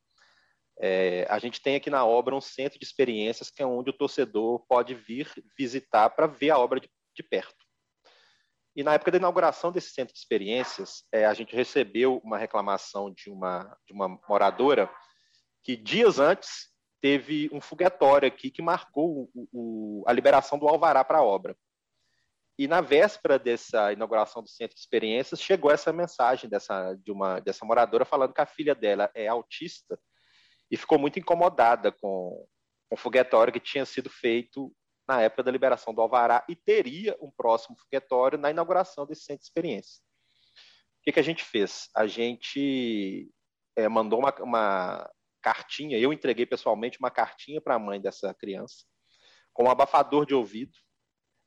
É, 0.79 1.25
a 1.29 1.39
gente 1.39 1.61
tem 1.61 1.75
aqui 1.75 1.89
na 1.89 2.05
obra 2.05 2.35
um 2.35 2.41
centro 2.41 2.77
de 2.77 2.85
experiências 2.85 3.49
que 3.49 3.63
é 3.63 3.65
onde 3.65 3.89
o 3.89 3.97
torcedor 3.97 4.65
pode 4.67 4.93
vir 4.93 5.31
visitar 5.57 6.09
para 6.09 6.27
ver 6.27 6.49
a 6.49 6.57
obra 6.57 6.79
de, 6.79 6.89
de, 7.15 7.23
perto. 7.23 7.55
E 8.75 8.83
na 8.83 8.93
época 8.93 9.11
da 9.11 9.17
inauguração 9.17 9.71
desse 9.71 9.91
centro 9.91 10.13
de 10.13 10.19
experiências, 10.19 11.03
é, 11.13 11.25
a 11.25 11.33
gente 11.33 11.55
recebeu 11.55 12.17
uma 12.17 12.37
reclamação 12.37 13.09
de 13.09 13.29
uma, 13.29 13.63
de 13.87 13.93
uma 13.93 14.19
moradora 14.27 14.91
que 15.63 15.77
dias 15.77 16.19
antes 16.19 16.69
teve 17.01 17.49
um 17.53 17.61
foguetório 17.61 18.27
aqui 18.27 18.51
que 18.51 18.61
marcou 18.61 19.29
o, 19.33 19.47
o, 19.53 20.03
a 20.05 20.11
liberação 20.11 20.59
do 20.59 20.67
alvará 20.67 21.03
para 21.05 21.19
a 21.19 21.23
obra. 21.23 21.55
E 22.57 22.67
na 22.67 22.79
véspera 22.79 23.37
dessa 23.37 23.91
inauguração 23.91 24.41
do 24.41 24.47
Centro 24.47 24.75
de 24.75 24.81
Experiências, 24.81 25.41
chegou 25.41 25.71
essa 25.71 25.91
mensagem 25.91 26.49
dessa, 26.49 26.93
de 26.93 27.11
uma, 27.11 27.39
dessa 27.41 27.65
moradora 27.65 28.05
falando 28.05 28.33
que 28.33 28.41
a 28.41 28.45
filha 28.45 28.73
dela 28.73 29.11
é 29.13 29.27
autista 29.27 29.99
e 30.71 30.77
ficou 30.77 30.97
muito 30.97 31.19
incomodada 31.19 31.91
com, 31.91 32.47
com 32.89 32.95
o 32.95 32.97
foguetório 32.97 33.51
que 33.51 33.59
tinha 33.59 33.85
sido 33.85 34.09
feito 34.09 34.73
na 35.07 35.21
época 35.21 35.43
da 35.43 35.51
liberação 35.51 35.93
do 35.93 36.01
Alvará 36.01 36.45
e 36.47 36.55
teria 36.55 37.15
um 37.21 37.29
próximo 37.29 37.77
foguetório 37.77 38.37
na 38.37 38.49
inauguração 38.49 39.05
desse 39.05 39.23
Centro 39.23 39.41
de 39.41 39.45
Experiências. 39.45 39.97
O 39.97 41.03
que, 41.03 41.11
que 41.11 41.19
a 41.19 41.23
gente 41.23 41.43
fez? 41.43 41.89
A 41.95 42.07
gente 42.07 43.29
é, 43.75 43.87
mandou 43.87 44.19
uma, 44.19 44.33
uma 44.39 45.11
cartinha, 45.41 45.99
eu 45.99 46.11
entreguei 46.11 46.45
pessoalmente 46.45 46.97
uma 46.97 47.11
cartinha 47.11 47.61
para 47.61 47.75
a 47.75 47.79
mãe 47.79 48.01
dessa 48.01 48.33
criança, 48.33 48.85
com 49.53 49.65
um 49.65 49.69
abafador 49.69 50.25
de 50.25 50.33
ouvido, 50.33 50.75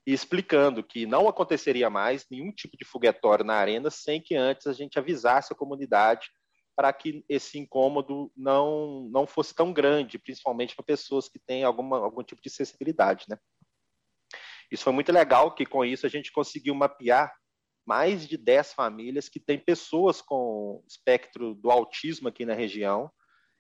e 0.09 0.13
explicando 0.15 0.83
que 0.83 1.05
não 1.05 1.29
aconteceria 1.29 1.91
mais 1.91 2.27
nenhum 2.31 2.51
tipo 2.51 2.79
de 2.79 2.85
foguetório 2.87 3.45
na 3.45 3.53
arena 3.53 3.91
sem 3.91 4.23
que 4.23 4.35
antes 4.35 4.67
a 4.67 4.73
gente 4.73 4.99
avisasse 4.99 5.53
a 5.53 5.57
comunidade 5.57 6.31
para 6.75 6.91
que 6.95 7.23
esse 7.29 7.59
incômodo 7.59 8.33
não, 8.35 9.07
não 9.13 9.27
fosse 9.27 9.55
tão 9.55 9.71
grande, 9.71 10.19
principalmente 10.19 10.75
para 10.75 10.83
pessoas 10.83 11.29
que 11.29 11.39
têm 11.39 11.63
alguma, 11.63 11.99
algum 11.99 12.23
tipo 12.23 12.41
de 12.41 12.49
sensibilidade. 12.49 13.27
Né? 13.29 13.37
Isso 14.73 14.83
foi 14.83 14.95
muito 14.95 15.13
legal, 15.13 15.55
que 15.55 15.67
com 15.67 15.85
isso 15.85 16.07
a 16.07 16.09
gente 16.09 16.33
conseguiu 16.33 16.75
mapear 16.75 17.31
mais 17.87 18.27
de 18.27 18.39
10 18.39 18.73
famílias 18.73 19.29
que 19.29 19.39
têm 19.39 19.59
pessoas 19.59 20.23
com 20.23 20.83
espectro 20.89 21.55
do 21.55 21.71
autismo 21.71 22.29
aqui 22.29 22.47
na 22.47 22.55
região, 22.55 23.11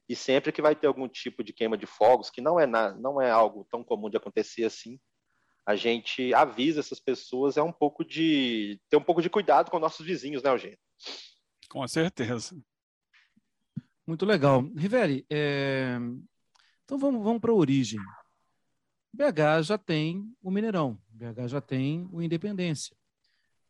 e 0.08 0.16
sempre 0.16 0.50
que 0.50 0.62
vai 0.62 0.74
ter 0.74 0.86
algum 0.86 1.08
tipo 1.08 1.44
de 1.44 1.52
queima 1.52 1.76
de 1.76 1.84
fogos, 1.84 2.30
que 2.30 2.40
não 2.40 2.58
é, 2.58 2.66
na, 2.66 2.94
não 2.94 3.20
é 3.20 3.30
algo 3.30 3.68
tão 3.70 3.84
comum 3.84 4.08
de 4.08 4.16
acontecer 4.16 4.64
assim, 4.64 4.98
a 5.68 5.76
gente 5.76 6.32
avisa 6.32 6.80
essas 6.80 6.98
pessoas 6.98 7.58
é 7.58 7.62
um 7.62 7.70
pouco 7.70 8.02
de 8.02 8.80
ter 8.88 8.96
um 8.96 9.02
pouco 9.02 9.20
de 9.20 9.28
cuidado 9.28 9.70
com 9.70 9.78
nossos 9.78 10.06
vizinhos, 10.06 10.42
né, 10.42 10.48
Eugênio? 10.48 10.78
Com 11.68 11.86
certeza. 11.86 12.56
Muito 14.06 14.24
legal. 14.24 14.62
Riveri, 14.74 15.26
é... 15.28 15.98
então 16.82 16.96
vamos, 16.96 17.22
vamos 17.22 17.38
para 17.38 17.50
a 17.50 17.54
origem. 17.54 18.00
BH 19.12 19.64
já 19.64 19.76
tem 19.76 20.34
o 20.40 20.50
Mineirão, 20.50 20.98
BH 21.10 21.48
já 21.48 21.60
tem 21.60 22.08
o 22.10 22.22
Independência. 22.22 22.96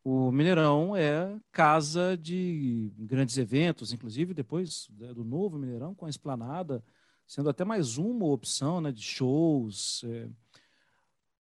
O 0.04 0.30
Mineirão 0.30 0.94
é 0.94 1.36
casa 1.50 2.16
de 2.16 2.92
grandes 2.96 3.36
eventos, 3.38 3.92
inclusive 3.92 4.32
depois 4.32 4.88
né, 4.96 5.12
do 5.12 5.24
novo 5.24 5.58
Mineirão, 5.58 5.96
com 5.96 6.06
a 6.06 6.10
esplanada, 6.10 6.80
sendo 7.26 7.50
até 7.50 7.64
mais 7.64 7.98
uma 7.98 8.26
opção 8.26 8.80
né, 8.80 8.92
de 8.92 9.02
shows. 9.02 10.04
É 10.04 10.28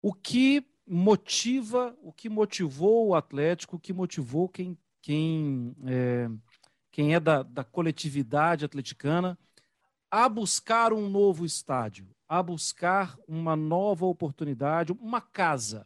o 0.02 0.14
que 0.14 0.66
motiva, 0.88 1.96
o 2.02 2.14
que 2.14 2.30
motivou 2.30 3.08
o 3.08 3.16
Atlético, 3.16 3.76
o 3.76 3.80
que 3.80 3.92
motivou 3.92 4.48
quem, 4.48 4.78
quem, 5.02 5.76
é, 5.86 6.30
quem 6.92 7.14
é 7.14 7.20
da, 7.20 7.44
da 7.44 7.64
coletividade 7.64 8.64
atleticana 8.64 9.38
a 10.10 10.30
buscar 10.30 10.94
um 10.94 11.10
novo 11.10 11.46
estádio, 11.46 12.08
a 12.28 12.42
buscar 12.42 13.18
uma 13.28 13.56
nova 13.56 14.06
oportunidade, 14.06 14.94
uma 14.94 15.20
casa. 15.20 15.86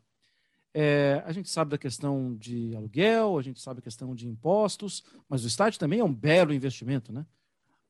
É, 0.73 1.21
a 1.25 1.31
gente 1.31 1.49
sabe 1.49 1.71
da 1.71 1.77
questão 1.77 2.35
de 2.35 2.75
aluguel, 2.75 3.37
a 3.37 3.41
gente 3.41 3.59
sabe 3.59 3.77
da 3.77 3.83
questão 3.83 4.15
de 4.15 4.27
impostos, 4.27 5.03
mas 5.27 5.43
o 5.43 5.47
estádio 5.47 5.79
também 5.79 5.99
é 5.99 6.03
um 6.03 6.13
belo 6.13 6.53
investimento, 6.53 7.11
né? 7.11 7.25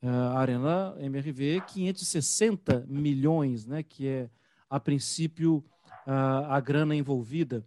É, 0.01 0.08
a 0.08 0.40
Arena 0.40 0.96
MRV, 0.98 1.62
560 1.68 2.86
milhões, 2.88 3.68
né? 3.68 3.84
Que 3.84 4.08
é, 4.08 4.30
a 4.70 4.80
princípio, 4.80 5.63
a, 6.05 6.58
a 6.58 6.60
grana 6.60 6.96
envolvida. 6.96 7.65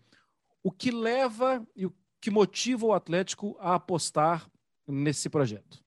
O 0.63 0.71
que 0.71 0.91
leva 0.91 1.67
e 1.77 1.87
o 1.87 1.95
que 2.21 2.31
motiva 2.31 2.87
o 2.87 2.93
Atlético 2.93 3.57
a 3.61 3.75
apostar 3.75 4.51
nesse 4.87 5.29
projeto? 5.29 5.83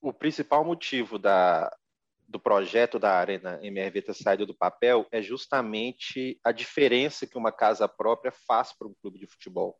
O 0.00 0.12
principal 0.12 0.64
motivo 0.64 1.18
da, 1.18 1.70
do 2.26 2.40
projeto 2.40 2.98
da 2.98 3.12
Arena 3.12 3.60
MRV 3.62 4.02
ter 4.02 4.14
saído 4.14 4.46
do 4.46 4.54
papel 4.54 5.06
é 5.12 5.20
justamente 5.20 6.40
a 6.42 6.50
diferença 6.50 7.26
que 7.26 7.36
uma 7.36 7.52
casa 7.52 7.86
própria 7.86 8.32
faz 8.32 8.72
para 8.72 8.88
um 8.88 8.94
clube 8.94 9.18
de 9.18 9.26
futebol. 9.26 9.78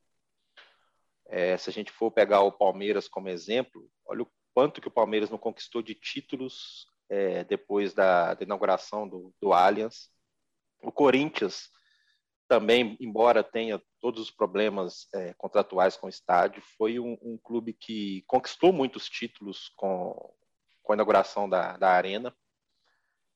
É, 1.26 1.56
se 1.56 1.70
a 1.70 1.72
gente 1.72 1.90
for 1.90 2.10
pegar 2.10 2.42
o 2.42 2.52
Palmeiras 2.52 3.08
como 3.08 3.30
exemplo, 3.30 3.88
olha 4.04 4.22
o 4.22 4.30
quanto 4.52 4.82
que 4.82 4.88
o 4.88 4.92
Palmeiras 4.92 5.30
não 5.30 5.38
conquistou 5.38 5.80
de 5.80 5.94
títulos 5.94 6.86
é, 7.08 7.42
depois 7.44 7.94
da, 7.94 8.34
da 8.34 8.44
inauguração 8.44 9.08
do, 9.08 9.34
do 9.40 9.54
Allianz. 9.54 10.10
O 10.82 10.90
Corinthians 10.90 11.70
também, 12.48 12.96
embora 13.00 13.42
tenha 13.42 13.82
todos 14.00 14.20
os 14.20 14.30
problemas 14.30 15.06
é, 15.14 15.32
contratuais 15.34 15.96
com 15.96 16.06
o 16.06 16.10
estádio, 16.10 16.62
foi 16.76 16.98
um, 16.98 17.16
um, 17.22 17.38
clube 17.42 17.72
que 17.72 18.22
conquistou 18.26 18.72
muitos 18.72 19.08
títulos 19.08 19.70
com, 19.76 20.34
com 20.82 20.92
a 20.92 20.96
inauguração 20.96 21.48
da, 21.48 21.76
da 21.76 21.90
arena. 21.90 22.34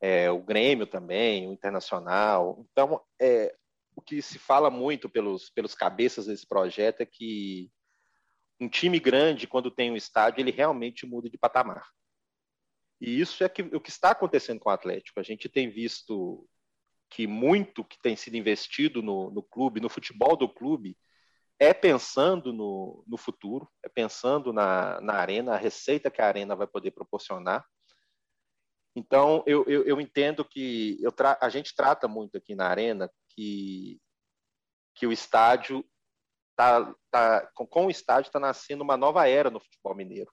É, 0.01 0.31
o 0.31 0.43
Grêmio 0.43 0.87
também, 0.87 1.49
o 1.49 1.53
Internacional. 1.53 2.67
Então, 2.71 3.01
é, 3.19 3.57
o 3.95 4.03
que 4.03 4.21
se 4.21 4.39
fala 4.39 4.69
muito 4.69 5.09
pelos, 5.09 5.49
pelos 5.49 5.75
cabeças 5.75 6.27
desse 6.27 6.47
projeto 6.47 7.01
é 7.01 7.07
que 7.07 7.71
um 8.61 8.69
time 8.69 9.01
grande, 9.01 9.47
quando 9.47 9.71
tem 9.71 9.91
um 9.91 9.97
estádio, 9.97 10.41
ele 10.41 10.51
realmente 10.51 11.07
muda 11.07 11.31
de 11.31 11.39
patamar. 11.39 11.89
E 13.01 13.21
isso 13.21 13.45
é 13.45 13.49
que, 13.49 13.63
o 13.63 13.81
que 13.81 13.91
está 13.91 14.11
acontecendo 14.11 14.61
com 14.61 14.69
o 14.69 14.73
Atlético. 14.73 15.21
A 15.21 15.23
gente 15.23 15.49
tem 15.49 15.71
visto 15.71 16.47
que 17.11 17.27
muito 17.27 17.85
que 17.85 18.01
tem 18.01 18.17
sido 18.17 18.37
investido 18.37 19.03
no, 19.03 19.31
no 19.31 19.43
clube, 19.43 19.81
no 19.81 19.89
futebol 19.89 20.37
do 20.37 20.49
clube, 20.49 20.97
é 21.59 21.73
pensando 21.73 22.53
no, 22.53 23.03
no 23.07 23.17
futuro, 23.17 23.69
é 23.83 23.89
pensando 23.89 24.53
na, 24.53 25.01
na 25.01 25.15
arena, 25.15 25.55
a 25.55 25.59
receita 25.59 26.11
que 26.11 26.21
a 26.21 26.27
arena 26.27 26.55
vai 26.55 26.67
poder 26.67 26.91
proporcionar. 26.91 27.65
Então, 28.95 29.43
eu, 29.47 29.65
eu, 29.67 29.85
eu 29.85 30.01
entendo 30.01 30.45
que 30.45 30.99
eu 31.01 31.13
a 31.41 31.49
gente 31.49 31.75
trata 31.75 32.09
muito 32.09 32.37
aqui 32.37 32.55
na 32.55 32.67
arena 32.67 33.11
que, 33.31 34.01
que 34.95 35.07
o 35.07 35.13
estádio 35.13 35.85
tá, 36.57 36.95
tá 37.11 37.51
com, 37.55 37.67
com 37.67 37.87
o 37.87 37.91
estádio 37.91 38.29
está 38.29 38.41
nascendo 38.41 38.83
uma 38.83 38.97
nova 38.97 39.29
era 39.29 39.51
no 39.51 39.61
futebol 39.61 39.95
mineiro 39.95 40.33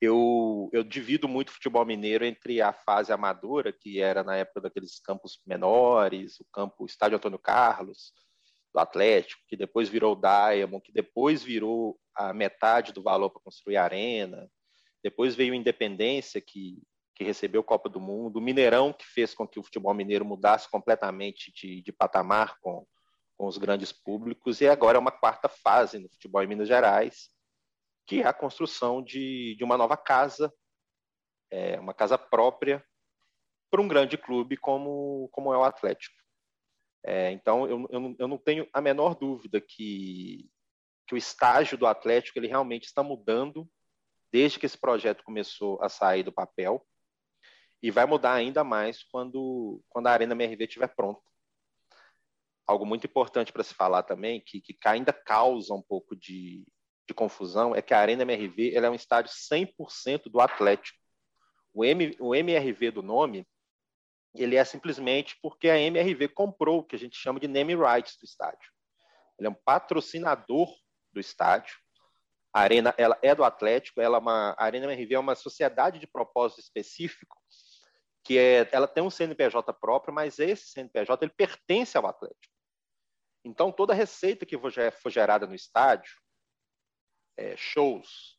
eu, 0.00 0.70
eu 0.72 0.84
divido 0.84 1.26
muito 1.26 1.48
o 1.48 1.52
futebol 1.52 1.84
mineiro 1.84 2.24
entre 2.24 2.60
a 2.62 2.72
fase 2.72 3.12
amadora, 3.12 3.72
que 3.72 4.00
era 4.00 4.22
na 4.22 4.36
época 4.36 4.60
daqueles 4.60 5.00
campos 5.00 5.40
menores, 5.46 6.38
o 6.40 6.46
campo 6.52 6.86
Estádio 6.86 7.16
Antônio 7.16 7.38
Carlos, 7.38 8.12
do 8.72 8.78
Atlético, 8.78 9.42
que 9.48 9.56
depois 9.56 9.88
virou 9.88 10.12
o 10.12 10.20
Diamond, 10.20 10.82
que 10.82 10.92
depois 10.92 11.42
virou 11.42 11.98
a 12.14 12.32
metade 12.32 12.92
do 12.92 13.02
valor 13.02 13.30
para 13.30 13.42
construir 13.42 13.76
a 13.76 13.84
arena, 13.84 14.48
depois 15.02 15.34
veio 15.34 15.52
o 15.52 15.56
Independência, 15.56 16.40
que, 16.40 16.80
que 17.14 17.24
recebeu 17.24 17.64
Copa 17.64 17.88
do 17.88 18.00
Mundo, 18.00 18.36
o 18.36 18.42
Mineirão, 18.42 18.92
que 18.92 19.06
fez 19.06 19.34
com 19.34 19.48
que 19.48 19.58
o 19.58 19.62
futebol 19.62 19.94
mineiro 19.94 20.24
mudasse 20.24 20.70
completamente 20.70 21.52
de, 21.52 21.82
de 21.82 21.92
patamar 21.92 22.56
com, 22.60 22.86
com 23.36 23.46
os 23.46 23.58
grandes 23.58 23.92
públicos, 23.92 24.60
e 24.60 24.68
agora 24.68 24.96
é 24.96 25.00
uma 25.00 25.10
quarta 25.10 25.48
fase 25.48 25.98
no 25.98 26.08
futebol 26.08 26.42
em 26.42 26.46
Minas 26.46 26.68
Gerais, 26.68 27.30
que 28.08 28.22
é 28.22 28.26
a 28.26 28.32
construção 28.32 29.02
de, 29.02 29.54
de 29.56 29.62
uma 29.62 29.76
nova 29.76 29.94
casa, 29.94 30.52
é, 31.50 31.78
uma 31.78 31.92
casa 31.92 32.16
própria 32.16 32.82
para 33.70 33.82
um 33.82 33.86
grande 33.86 34.16
clube 34.16 34.56
como, 34.56 35.28
como 35.30 35.52
é 35.52 35.58
o 35.58 35.62
Atlético. 35.62 36.16
É, 37.04 37.30
então, 37.30 37.68
eu, 37.68 37.86
eu, 37.90 38.16
eu, 38.18 38.26
não 38.26 38.38
tenho 38.38 38.66
a 38.72 38.80
menor 38.80 39.14
dúvida 39.14 39.60
que, 39.60 40.50
que 41.06 41.14
o 41.14 41.18
estágio 41.18 41.76
do 41.76 41.86
Atlético 41.86 42.38
ele 42.38 42.48
realmente 42.48 42.84
está 42.84 43.02
mudando 43.02 43.68
desde 44.32 44.58
que 44.58 44.64
esse 44.64 44.78
projeto 44.78 45.22
começou 45.22 45.80
a 45.82 45.90
sair 45.90 46.22
do 46.22 46.32
papel 46.32 46.84
e 47.82 47.90
vai 47.90 48.06
mudar 48.06 48.32
ainda 48.32 48.64
mais 48.64 49.04
quando, 49.04 49.82
quando 49.90 50.06
a 50.06 50.12
Arena 50.12 50.32
MRV 50.32 50.64
estiver 50.64 50.88
pronta. 50.94 51.20
Algo 52.66 52.86
muito 52.86 53.06
importante 53.06 53.52
para 53.52 53.62
se 53.62 53.74
falar 53.74 54.02
também, 54.02 54.40
que, 54.40 54.62
que 54.62 54.76
ainda 54.86 55.12
causa 55.12 55.74
um 55.74 55.82
pouco 55.82 56.16
de, 56.16 56.66
de 57.08 57.14
confusão, 57.14 57.74
é 57.74 57.82
que 57.82 57.94
a 57.94 57.98
Arena 57.98 58.22
MRV 58.22 58.74
é 58.74 58.90
um 58.90 58.94
estádio 58.94 59.32
100% 59.32 60.30
do 60.30 60.40
Atlético. 60.40 60.98
O, 61.72 61.84
M, 61.84 62.14
o 62.20 62.34
MRV 62.34 62.90
do 62.90 63.02
nome, 63.02 63.48
ele 64.34 64.56
é 64.56 64.64
simplesmente 64.64 65.36
porque 65.42 65.68
a 65.68 65.78
MRV 65.78 66.28
comprou 66.28 66.80
o 66.80 66.84
que 66.84 66.94
a 66.94 66.98
gente 66.98 67.16
chama 67.16 67.40
de 67.40 67.48
name 67.48 67.74
rights 67.74 68.16
do 68.20 68.24
estádio. 68.24 68.70
Ele 69.38 69.48
é 69.48 69.50
um 69.50 69.56
patrocinador 69.64 70.68
do 71.12 71.18
estádio. 71.18 71.74
A 72.52 72.60
Arena 72.60 72.94
ela 72.98 73.18
é 73.22 73.34
do 73.34 73.44
Atlético, 73.44 74.00
ela 74.00 74.18
é 74.18 74.20
uma, 74.20 74.50
a 74.58 74.64
Arena 74.64 74.92
MRV 74.92 75.14
é 75.14 75.18
uma 75.18 75.34
sociedade 75.34 75.98
de 75.98 76.06
propósito 76.06 76.60
específico 76.60 77.36
que 78.24 78.36
é, 78.36 78.68
ela 78.72 78.86
tem 78.86 79.02
um 79.02 79.08
CNPJ 79.08 79.72
próprio, 79.72 80.12
mas 80.12 80.38
esse 80.38 80.68
CNPJ 80.68 81.24
ele 81.24 81.32
pertence 81.34 81.96
ao 81.96 82.06
Atlético. 82.06 82.52
Então, 83.42 83.72
toda 83.72 83.94
a 83.94 83.96
receita 83.96 84.44
que 84.44 84.58
for 84.58 85.10
gerada 85.10 85.46
no 85.46 85.54
estádio, 85.54 86.12
é, 87.38 87.56
shows, 87.56 88.36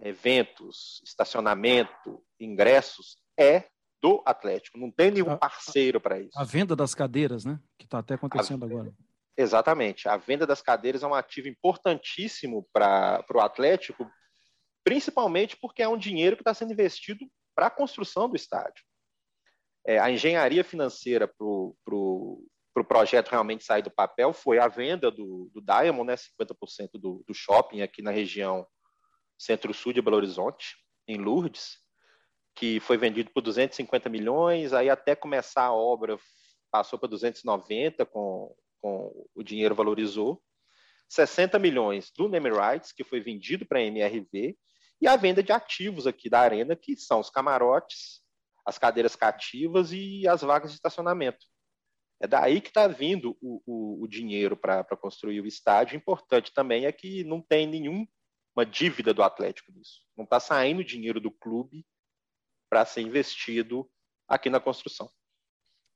eventos, 0.00 1.00
estacionamento, 1.04 2.24
ingressos, 2.40 3.18
é 3.38 3.68
do 4.02 4.22
Atlético. 4.26 4.78
Não 4.78 4.90
tem 4.90 5.10
nenhum 5.10 5.36
parceiro 5.38 6.00
para 6.00 6.18
isso. 6.18 6.38
A 6.38 6.44
venda 6.44 6.74
das 6.74 6.94
cadeiras, 6.94 7.44
né? 7.44 7.60
Que 7.78 7.84
está 7.84 7.98
até 7.98 8.14
acontecendo 8.14 8.64
a, 8.64 8.66
agora. 8.66 8.92
Exatamente. 9.36 10.08
A 10.08 10.16
venda 10.16 10.46
das 10.46 10.60
cadeiras 10.60 11.02
é 11.02 11.06
um 11.06 11.14
ativo 11.14 11.48
importantíssimo 11.48 12.66
para 12.72 13.24
o 13.32 13.40
Atlético, 13.40 14.10
principalmente 14.82 15.56
porque 15.56 15.82
é 15.82 15.88
um 15.88 15.96
dinheiro 15.96 16.36
que 16.36 16.42
está 16.42 16.52
sendo 16.52 16.72
investido 16.72 17.24
para 17.54 17.66
a 17.66 17.70
construção 17.70 18.28
do 18.28 18.36
estádio 18.36 18.84
é, 19.86 19.98
a 19.98 20.10
engenharia 20.10 20.64
financeira 20.64 21.28
para 21.28 21.44
o 21.46 22.46
pro, 22.74 22.82
pro 22.82 22.84
projeto 22.84 23.28
realmente 23.30 23.64
sair 23.64 23.82
do 23.82 23.90
papel 23.90 24.32
foi 24.32 24.58
a 24.58 24.66
venda 24.66 25.10
do, 25.10 25.50
do 25.54 25.60
Diamond, 25.62 26.06
né, 26.06 26.14
50% 26.16 26.90
do, 26.94 27.24
do 27.26 27.32
shopping 27.32 27.80
aqui 27.80 28.02
na 28.02 28.10
região 28.10 28.66
centro-sul 29.38 29.92
de 29.92 30.02
Belo 30.02 30.16
Horizonte, 30.16 30.76
em 31.06 31.16
Lourdes, 31.16 31.78
que 32.54 32.80
foi 32.80 32.96
vendido 32.96 33.30
por 33.30 33.40
250 33.40 34.08
milhões, 34.08 34.72
aí 34.72 34.90
até 34.90 35.14
começar 35.14 35.64
a 35.64 35.72
obra 35.72 36.18
passou 36.70 36.98
para 36.98 37.08
290, 37.08 38.04
com, 38.06 38.54
com 38.80 39.26
o 39.34 39.42
dinheiro 39.42 39.74
valorizou. 39.74 40.42
60 41.08 41.58
milhões 41.58 42.10
do 42.16 42.28
Name 42.28 42.50
Rights, 42.50 42.92
que 42.92 43.04
foi 43.04 43.20
vendido 43.20 43.66
para 43.66 43.78
a 43.78 43.82
MRV, 43.82 44.56
e 45.00 45.06
a 45.06 45.16
venda 45.16 45.42
de 45.42 45.52
ativos 45.52 46.06
aqui 46.06 46.28
da 46.28 46.40
Arena, 46.40 46.74
que 46.74 46.96
são 46.96 47.20
os 47.20 47.30
camarotes, 47.30 48.22
as 48.66 48.78
cadeiras 48.78 49.14
cativas 49.14 49.92
e 49.92 50.26
as 50.26 50.42
vagas 50.42 50.70
de 50.70 50.76
estacionamento. 50.76 51.44
É 52.24 52.26
daí 52.26 52.58
que 52.62 52.68
está 52.68 52.88
vindo 52.88 53.36
o, 53.38 53.62
o, 53.66 54.02
o 54.02 54.08
dinheiro 54.08 54.56
para 54.56 54.82
construir 54.96 55.42
o 55.42 55.46
estádio. 55.46 55.94
Importante 55.94 56.54
também 56.54 56.86
é 56.86 56.90
que 56.90 57.22
não 57.22 57.38
tem 57.38 57.66
nenhuma 57.66 58.06
dívida 58.66 59.12
do 59.12 59.22
Atlético 59.22 59.70
nisso. 59.70 60.00
Não 60.16 60.24
está 60.24 60.40
saindo 60.40 60.82
dinheiro 60.82 61.20
do 61.20 61.30
clube 61.30 61.84
para 62.70 62.86
ser 62.86 63.02
investido 63.02 63.86
aqui 64.26 64.48
na 64.48 64.58
construção 64.58 65.06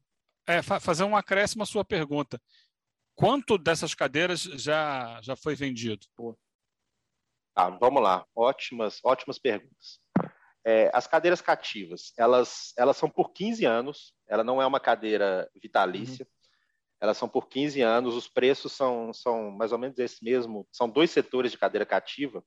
É, 0.47 0.61
fazer 0.63 1.05
um 1.05 1.17
acréscimo 1.17 1.63
à 1.63 1.67
sua 1.67 1.85
pergunta. 1.85 2.41
Quanto 3.15 3.57
dessas 3.57 3.95
cadeiras 3.95 4.43
já, 4.43 5.21
já 5.23 5.37
foi 5.37 5.55
vendido? 5.55 6.07
Ah, 7.57 7.71
vamos 7.71 8.03
lá. 8.03 8.27
Ótimas, 8.35 9.01
ótimas 9.05 9.39
perguntas. 9.39 10.01
É, 10.65 10.91
as 10.95 11.07
cadeiras 11.07 11.43
cativas, 11.43 12.15
elas, 12.17 12.73
elas 12.79 12.97
são 12.97 13.11
por 13.11 13.33
15 13.33 13.67
anos, 13.67 14.15
ela 14.27 14.43
não 14.43 14.63
é 14.63 14.67
uma 14.67 14.81
cadeira 14.81 15.51
vitalícia, 15.55 16.25
uhum. 16.25 16.31
elas 17.01 17.19
são 17.19 17.29
por 17.29 17.49
15 17.49 17.83
anos, 17.83 18.15
os 18.15 18.29
preços 18.29 18.73
são, 18.73 19.13
são 19.13 19.51
mais 19.51 19.73
ou 19.73 19.79
menos 19.79 19.99
esse 19.99 20.25
mesmo, 20.25 20.67
são 20.73 20.89
dois 20.89 21.11
setores 21.11 21.53
de 21.53 21.59
cadeira 21.59 21.85
cativa. 21.85 22.43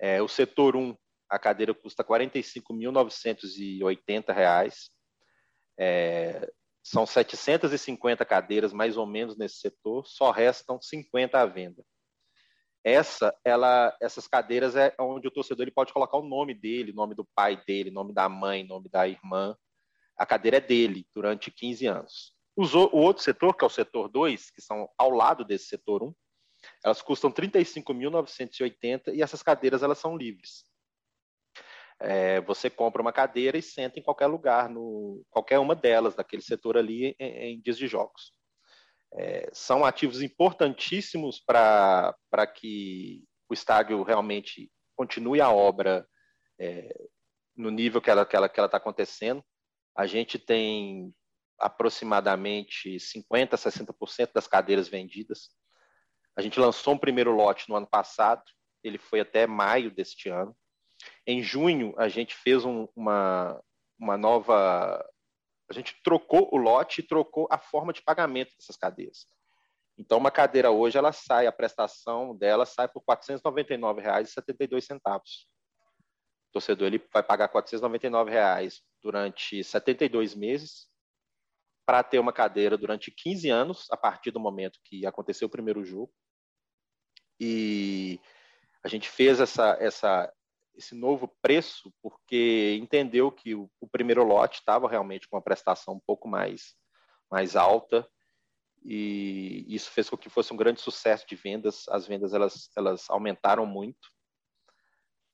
É, 0.00 0.20
o 0.20 0.26
setor 0.26 0.74
1, 0.74 0.96
a 1.28 1.38
cadeira 1.38 1.72
custa 1.72 2.02
R$ 2.02 2.08
45.980, 2.08 4.90
é, 5.78 6.50
são 6.82 7.06
750 7.06 8.24
cadeiras 8.24 8.72
mais 8.72 8.96
ou 8.96 9.06
menos 9.06 9.36
nesse 9.36 9.60
setor, 9.60 10.04
só 10.06 10.32
restam 10.32 10.80
50 10.80 11.38
à 11.38 11.46
venda. 11.46 11.84
Essa, 12.88 13.36
ela, 13.44 13.94
essas 14.00 14.26
cadeiras 14.26 14.74
é 14.74 14.94
onde 14.98 15.28
o 15.28 15.30
torcedor 15.30 15.64
ele 15.64 15.70
pode 15.70 15.92
colocar 15.92 16.16
o 16.16 16.26
nome 16.26 16.54
dele, 16.54 16.90
nome 16.90 17.14
do 17.14 17.22
pai 17.34 17.62
dele, 17.66 17.90
nome 17.90 18.14
da 18.14 18.30
mãe, 18.30 18.64
nome 18.64 18.88
da 18.88 19.06
irmã. 19.06 19.54
A 20.16 20.24
cadeira 20.24 20.56
é 20.56 20.60
dele 20.60 21.06
durante 21.14 21.50
15 21.50 21.86
anos. 21.86 22.34
o 22.56 22.96
outro 22.96 23.22
setor, 23.22 23.54
que 23.54 23.62
é 23.62 23.66
o 23.66 23.70
setor 23.70 24.08
2, 24.08 24.50
que 24.50 24.62
são 24.62 24.88
ao 24.96 25.10
lado 25.10 25.44
desse 25.44 25.66
setor 25.66 26.02
1, 26.02 26.06
um, 26.06 26.14
elas 26.82 27.02
custam 27.02 27.30
35.980 27.30 29.14
e 29.14 29.20
essas 29.22 29.42
cadeiras 29.42 29.82
elas 29.82 29.98
são 29.98 30.16
livres. 30.16 30.64
É, 32.00 32.40
você 32.40 32.70
compra 32.70 33.02
uma 33.02 33.12
cadeira 33.12 33.58
e 33.58 33.62
senta 33.62 33.98
em 33.98 34.02
qualquer 34.02 34.28
lugar, 34.28 34.70
no 34.70 35.22
qualquer 35.28 35.58
uma 35.58 35.74
delas, 35.74 36.14
daquele 36.14 36.42
setor 36.42 36.78
ali, 36.78 37.14
em, 37.20 37.52
em 37.52 37.60
dias 37.60 37.76
de 37.76 37.86
jogos 37.86 38.37
é, 39.14 39.48
são 39.52 39.84
ativos 39.84 40.22
importantíssimos 40.22 41.40
para 41.40 42.14
que 42.54 43.24
o 43.48 43.54
estádio 43.54 44.02
realmente 44.02 44.70
continue 44.96 45.40
a 45.40 45.50
obra 45.50 46.06
é, 46.58 47.08
no 47.56 47.70
nível 47.70 48.00
que 48.00 48.10
ela 48.10 48.22
está 48.22 48.30
que 48.30 48.36
ela, 48.36 48.48
que 48.48 48.60
ela 48.60 48.68
tá 48.68 48.76
acontecendo. 48.76 49.42
A 49.96 50.06
gente 50.06 50.38
tem 50.38 51.12
aproximadamente 51.58 52.96
50%, 52.96 53.50
60% 53.50 54.30
das 54.32 54.46
cadeiras 54.46 54.88
vendidas. 54.88 55.50
A 56.36 56.42
gente 56.42 56.60
lançou 56.60 56.94
um 56.94 56.98
primeiro 56.98 57.32
lote 57.32 57.68
no 57.68 57.74
ano 57.74 57.86
passado, 57.86 58.42
ele 58.84 58.98
foi 58.98 59.20
até 59.20 59.46
maio 59.46 59.90
deste 59.90 60.28
ano. 60.28 60.56
Em 61.26 61.42
junho, 61.42 61.94
a 61.98 62.08
gente 62.08 62.34
fez 62.34 62.64
um, 62.64 62.86
uma, 62.94 63.60
uma 63.98 64.16
nova 64.16 65.04
a 65.68 65.74
gente 65.74 66.00
trocou 66.02 66.48
o 66.52 66.56
lote 66.56 67.00
e 67.00 67.06
trocou 67.06 67.46
a 67.50 67.58
forma 67.58 67.92
de 67.92 68.02
pagamento 68.02 68.54
dessas 68.56 68.76
cadeias. 68.76 69.26
Então, 69.98 70.18
uma 70.18 70.30
cadeira 70.30 70.70
hoje, 70.70 70.96
ela 70.96 71.12
sai, 71.12 71.46
a 71.46 71.52
prestação 71.52 72.34
dela 72.36 72.64
sai 72.64 72.88
por 72.88 73.02
R$ 73.06 73.16
499,72. 73.16 75.46
O 76.48 76.52
torcedor 76.52 76.86
ele 76.86 77.04
vai 77.12 77.22
pagar 77.22 77.48
499 77.48 78.30
reais 78.30 78.80
durante 79.02 79.62
72 79.62 80.34
meses 80.34 80.88
para 81.84 82.02
ter 82.02 82.18
uma 82.18 82.32
cadeira 82.32 82.78
durante 82.78 83.10
15 83.10 83.50
anos, 83.50 83.86
a 83.90 83.96
partir 83.96 84.30
do 84.30 84.38
momento 84.38 84.78
que 84.84 85.04
aconteceu 85.04 85.48
o 85.48 85.50
primeiro 85.50 85.84
jogo. 85.84 86.12
E 87.40 88.20
a 88.84 88.88
gente 88.88 89.08
fez 89.08 89.40
essa, 89.40 89.76
essa, 89.80 90.32
esse 90.78 90.94
novo 90.94 91.28
preço 91.42 91.92
porque 92.00 92.78
entendeu 92.80 93.32
que 93.32 93.54
o, 93.54 93.68
o 93.80 93.88
primeiro 93.88 94.22
lote 94.22 94.60
estava 94.60 94.88
realmente 94.88 95.28
com 95.28 95.36
uma 95.36 95.42
prestação 95.42 95.94
um 95.94 96.00
pouco 96.00 96.28
mais, 96.28 96.76
mais 97.30 97.56
alta 97.56 98.08
e 98.84 99.66
isso 99.68 99.90
fez 99.90 100.08
com 100.08 100.16
que 100.16 100.30
fosse 100.30 100.52
um 100.52 100.56
grande 100.56 100.80
sucesso 100.80 101.26
de 101.26 101.34
vendas. 101.34 101.88
As 101.88 102.06
vendas 102.06 102.32
elas, 102.32 102.70
elas 102.76 103.10
aumentaram 103.10 103.66
muito. 103.66 104.08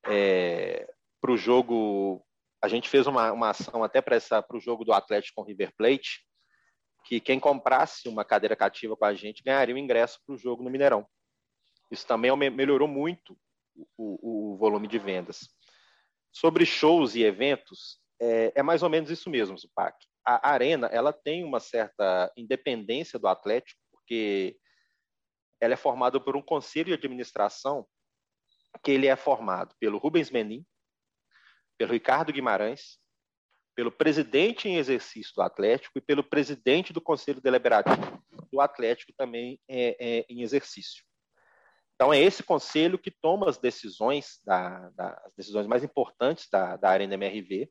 É, 0.07 0.91
para 1.21 1.31
o 1.31 1.37
jogo, 1.37 2.25
a 2.63 2.69
gente 2.69 2.89
fez 2.89 3.07
uma, 3.07 3.31
uma 3.33 3.51
ação 3.51 3.85
até 3.85 4.01
para 4.01 4.19
o 4.55 4.61
jogo 4.61 4.85
do 4.85 4.93
Atlético 4.93 5.37
com 5.37 5.47
River 5.47 5.75
Plate, 5.77 6.25
que 7.05 7.21
quem 7.21 7.39
comprasse 7.39 8.09
uma 8.09 8.25
cadeira 8.25 8.57
cativa 8.57 8.97
com 8.97 9.05
a 9.05 9.15
gente 9.15 9.43
ganharia 9.43 9.75
o 9.75 9.79
ingresso 9.79 10.19
para 10.25 10.35
o 10.35 10.39
jogo 10.39 10.63
no 10.63 10.71
Mineirão. 10.71 11.07
Isso 11.91 12.07
também 12.07 12.35
melhorou 12.51 12.89
muito 12.89 13.39
o, 13.97 14.53
o 14.53 14.57
volume 14.57 14.89
de 14.89 14.99
vendas. 14.99 15.49
Sobre 16.33 16.67
shows 16.67 17.15
e 17.15 17.23
eventos, 17.23 18.01
é, 18.21 18.53
é 18.57 18.63
mais 18.63 18.83
ou 18.83 18.91
menos 18.91 19.11
isso 19.11 19.31
mesmo, 19.31 19.57
Zupac. 19.57 19.97
A 20.27 20.51
arena 20.51 20.87
ela 20.87 21.13
tem 21.13 21.45
uma 21.45 21.61
certa 21.61 22.33
independência 22.37 23.19
do 23.19 23.29
Atlético, 23.29 23.81
porque 23.93 24.57
ela 25.61 25.75
é 25.75 25.77
formada 25.77 26.19
por 26.19 26.37
um 26.37 26.43
conselho 26.43 26.87
de 26.87 26.95
administração 26.95 27.87
que 28.83 28.91
ele 28.91 29.07
é 29.07 29.17
formado 29.17 29.75
pelo 29.79 29.99
Rubens 29.99 30.31
Menin, 30.31 30.65
pelo 31.79 31.93
Ricardo 31.93 32.33
Guimarães, 32.33 32.99
pelo 33.75 33.91
presidente 33.91 34.69
em 34.69 34.77
exercício 34.77 35.33
do 35.35 35.43
Atlético 35.43 35.99
e 35.99 36.01
pelo 36.01 36.23
presidente 36.23 36.93
do 36.93 37.01
Conselho 37.01 37.41
Deliberativo 37.41 38.23
do 38.53 38.61
Atlético 38.61 39.13
também 39.17 39.61
é, 39.69 39.97
é, 39.99 40.27
em 40.29 40.43
exercício. 40.43 41.04
Então 42.05 42.13
é 42.13 42.21
esse 42.21 42.43
conselho 42.43 42.99
que 42.99 43.11
toma 43.11 43.49
as 43.49 43.57
decisões, 43.57 44.39
da, 44.45 44.91
da, 44.91 45.23
as 45.25 45.33
decisões 45.35 45.67
mais 45.67 45.83
importantes 45.83 46.47
da, 46.53 46.77
da 46.77 46.91
Arena 46.91 47.15
MRV. 47.15 47.67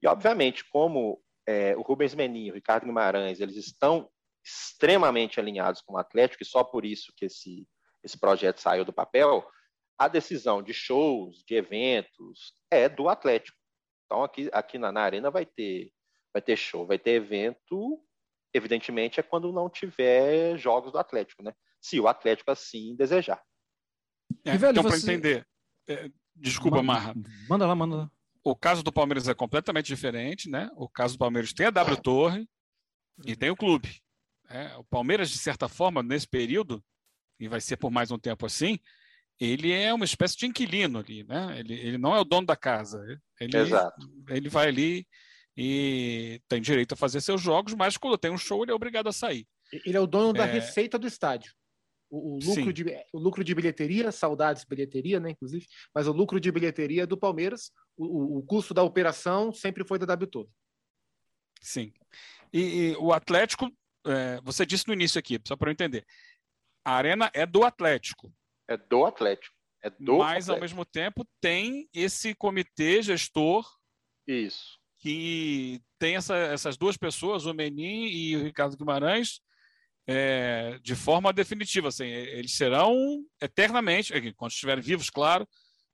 E 0.00 0.06
obviamente, 0.06 0.64
como 0.70 1.20
é, 1.44 1.76
o 1.76 1.82
Rubens 1.82 2.14
Menin 2.14 2.44
e 2.44 2.50
o 2.52 2.54
Ricardo 2.54 2.86
Guimarães 2.86 3.40
eles 3.40 3.56
estão 3.56 4.08
extremamente 4.44 5.40
alinhados 5.40 5.80
com 5.80 5.94
o 5.94 5.98
Atlético 5.98 6.44
e 6.44 6.46
só 6.46 6.62
por 6.62 6.84
isso 6.84 7.12
que 7.16 7.24
esse, 7.24 7.66
esse 8.04 8.16
projeto 8.16 8.60
saiu 8.60 8.84
do 8.84 8.92
papel, 8.92 9.44
a 9.98 10.06
decisão 10.06 10.62
de 10.62 10.72
shows, 10.72 11.42
de 11.44 11.56
eventos, 11.56 12.54
é 12.70 12.88
do 12.88 13.08
Atlético. 13.08 13.58
Então, 14.04 14.22
aqui, 14.22 14.48
aqui 14.52 14.78
na, 14.78 14.92
na 14.92 15.00
Arena 15.00 15.28
vai 15.28 15.44
ter, 15.44 15.90
vai 16.32 16.40
ter 16.40 16.56
show, 16.56 16.86
vai 16.86 17.00
ter 17.00 17.14
evento, 17.14 18.00
evidentemente, 18.54 19.18
é 19.18 19.24
quando 19.24 19.52
não 19.52 19.68
tiver 19.68 20.56
jogos 20.56 20.92
do 20.92 20.98
Atlético, 21.00 21.42
né? 21.42 21.52
Se 21.80 21.98
o 21.98 22.06
Atlético 22.06 22.52
assim 22.52 22.94
desejar. 22.94 23.42
É, 24.46 24.56
velho, 24.56 24.70
então, 24.70 24.84
para 24.84 24.96
entender, 24.96 25.46
é, 25.88 26.10
desculpa, 26.34 26.82
manda, 26.82 26.86
Marra. 26.86 27.14
Manda 27.48 27.66
lá, 27.66 27.74
manda 27.74 27.96
lá. 27.96 28.10
O 28.44 28.54
caso 28.54 28.82
do 28.82 28.92
Palmeiras 28.92 29.28
é 29.28 29.34
completamente 29.34 29.86
diferente, 29.86 30.48
né? 30.48 30.70
O 30.76 30.88
caso 30.88 31.14
do 31.14 31.18
Palmeiras 31.18 31.52
tem 31.52 31.66
a 31.66 31.70
W 31.70 31.96
Torre 31.96 32.48
e 33.24 33.34
tem 33.34 33.50
o 33.50 33.56
clube. 33.56 34.00
É, 34.48 34.76
o 34.76 34.84
Palmeiras, 34.84 35.30
de 35.30 35.38
certa 35.38 35.68
forma, 35.68 36.02
nesse 36.02 36.28
período, 36.28 36.82
e 37.40 37.48
vai 37.48 37.60
ser 37.60 37.76
por 37.76 37.90
mais 37.90 38.10
um 38.10 38.18
tempo 38.18 38.46
assim, 38.46 38.78
ele 39.40 39.72
é 39.72 39.92
uma 39.92 40.04
espécie 40.04 40.36
de 40.36 40.46
inquilino 40.46 40.98
ali, 40.98 41.24
né? 41.24 41.58
Ele, 41.58 41.74
ele 41.74 41.98
não 41.98 42.14
é 42.14 42.20
o 42.20 42.24
dono 42.24 42.46
da 42.46 42.56
casa. 42.56 43.02
Ele, 43.40 43.56
Exato. 43.56 44.08
ele 44.28 44.48
vai 44.48 44.68
ali 44.68 45.06
e 45.56 46.40
tem 46.48 46.60
direito 46.60 46.92
a 46.92 46.96
fazer 46.96 47.20
seus 47.20 47.40
jogos, 47.40 47.74
mas 47.74 47.96
quando 47.96 48.18
tem 48.18 48.30
um 48.30 48.38
show 48.38 48.62
ele 48.62 48.72
é 48.72 48.74
obrigado 48.74 49.08
a 49.08 49.12
sair. 49.12 49.46
Ele 49.72 49.96
é 49.96 50.00
o 50.00 50.06
dono 50.06 50.32
da 50.32 50.46
é... 50.46 50.52
receita 50.52 50.98
do 50.98 51.06
estádio. 51.06 51.52
O, 52.08 52.36
o 52.36 52.38
lucro 52.38 52.72
de, 52.72 52.84
o 53.12 53.18
lucro 53.18 53.42
de 53.42 53.54
bilheteria, 53.54 54.12
saudades 54.12 54.64
bilheteria, 54.64 55.18
né, 55.18 55.30
inclusive, 55.30 55.66
mas 55.94 56.06
o 56.06 56.12
lucro 56.12 56.38
de 56.38 56.52
bilheteria 56.52 57.06
do 57.06 57.16
Palmeiras, 57.16 57.72
o, 57.96 58.38
o 58.38 58.42
custo 58.44 58.72
da 58.72 58.82
operação 58.82 59.52
sempre 59.52 59.84
foi 59.84 59.98
da 59.98 60.06
W 60.06 60.48
Sim. 61.60 61.92
E, 62.52 62.60
e 62.60 62.96
o 62.96 63.12
Atlético, 63.12 63.68
é, 64.06 64.40
você 64.42 64.64
disse 64.64 64.86
no 64.86 64.94
início 64.94 65.18
aqui, 65.18 65.40
só 65.46 65.56
para 65.56 65.68
eu 65.68 65.72
entender, 65.72 66.06
a 66.84 66.92
arena 66.92 67.28
é 67.34 67.44
do 67.44 67.64
Atlético, 67.64 68.32
é 68.68 68.76
do 68.76 69.04
Atlético. 69.04 69.54
É 69.82 69.90
do 69.90 70.18
Mas, 70.18 70.48
Atlético. 70.48 70.52
ao 70.52 70.60
mesmo 70.60 70.84
tempo, 70.84 71.26
tem 71.40 71.88
esse 71.94 72.34
comitê 72.34 73.02
gestor. 73.02 73.64
Isso. 74.26 74.78
Que 74.98 75.80
tem 75.98 76.16
essa, 76.16 76.36
essas 76.36 76.76
duas 76.76 76.96
pessoas, 76.96 77.46
o 77.46 77.54
Menin 77.54 78.06
e 78.06 78.36
o 78.36 78.42
Ricardo 78.42 78.76
Guimarães, 78.76 79.40
é, 80.06 80.78
de 80.82 80.94
forma 80.94 81.32
definitiva. 81.32 81.88
Assim, 81.88 82.06
eles 82.06 82.56
serão 82.56 83.24
eternamente, 83.40 84.12
quando 84.34 84.52
estiverem 84.52 84.82
vivos, 84.82 85.10
claro, 85.10 85.46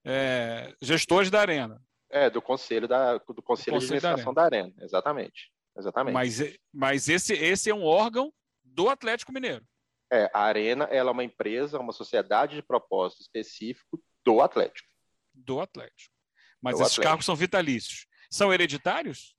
é, 0.05 0.75
gestores 0.81 1.31
da 1.31 1.41
Arena. 1.41 1.81
É, 2.11 2.29
do 2.29 2.43
conselho, 2.43 2.87
da, 2.87 3.17
do 3.17 3.43
conselho, 3.43 3.79
de 3.79 3.85
administração 3.85 4.35
da 4.35 4.43
arena. 4.43 4.65
da 4.65 4.69
arena. 4.75 4.85
Exatamente. 4.85 5.51
Exatamente. 5.77 6.13
Mas, 6.13 6.59
mas 6.73 7.09
esse, 7.09 7.33
esse 7.33 7.71
é 7.71 7.75
um 7.75 7.85
órgão 7.85 8.33
do 8.63 8.89
Atlético 8.89 9.33
Mineiro. 9.33 9.65
É, 10.13 10.31
a 10.35 10.43
Arena 10.43 10.85
ela 10.85 11.11
é 11.11 11.13
uma 11.13 11.25
empresa, 11.25 11.79
uma 11.79 11.93
sociedade 11.93 12.57
de 12.57 12.63
propósito 12.63 13.23
específico 13.23 13.99
do 14.23 14.43
Atlético. 14.43 14.89
Do 15.33 15.61
Atlético. 15.61 16.13
Mas 16.61 16.75
do 16.75 16.83
esses 16.83 16.93
Atlético. 16.93 17.03
cargos 17.03 17.25
são 17.25 17.35
vitalícios. 17.35 18.07
São 18.31 18.53
hereditários? 18.53 19.35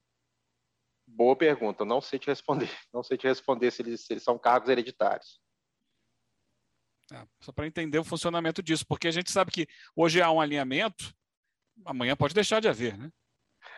Boa 1.06 1.36
pergunta. 1.36 1.86
Não 1.86 2.02
sei 2.02 2.20
te 2.20 2.28
responder. 2.28 2.70
Não 2.94 3.04
sei 3.04 3.18
te 3.18 3.28
responder 3.28 3.72
se 3.72 3.82
eles, 3.82 4.02
se 4.02 4.14
eles 4.14 4.24
são 4.24 4.38
cargos 4.38 4.70
hereditários. 4.70 5.42
É, 7.12 7.28
só 7.42 7.52
para 7.52 7.68
entender 7.68 8.00
o 8.00 8.04
funcionamento 8.04 8.64
disso, 8.64 8.86
porque 8.88 9.08
a 9.08 9.12
gente 9.12 9.30
sabe 9.30 9.52
que 9.52 9.68
hoje 9.96 10.22
há 10.22 10.32
um 10.32 10.40
alinhamento, 10.40 11.14
amanhã 11.86 12.16
pode 12.16 12.34
deixar 12.34 12.60
de 12.60 12.68
haver, 12.68 12.98
né? 12.98 13.12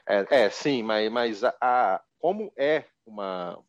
É, 0.08 0.44
é 0.44 0.50
sim, 0.50 0.84
mas, 0.84 1.12
mas 1.12 1.44
a, 1.44 1.56
a, 1.60 2.04
como 2.20 2.54
é 2.56 2.86
uma, 3.06 3.62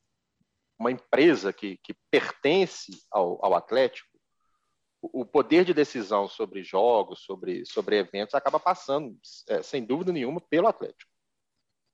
uma 0.79 0.91
empresa 0.91 1.53
que, 1.53 1.79
que 1.79 1.95
pertence 2.11 2.93
ao, 3.11 3.45
ao 3.45 3.55
Atlético, 3.55 4.17
o 5.01 5.25
poder 5.25 5.65
de 5.65 5.73
decisão 5.73 6.29
sobre 6.29 6.63
jogos, 6.63 7.21
sobre, 7.21 7.65
sobre 7.65 7.99
eventos, 7.99 8.35
acaba 8.35 8.59
passando, 8.59 9.17
é, 9.49 9.63
sem 9.63 9.85
dúvida 9.85 10.13
nenhuma, 10.13 10.41
pelo 10.41 10.67
Atlético. 10.67 11.11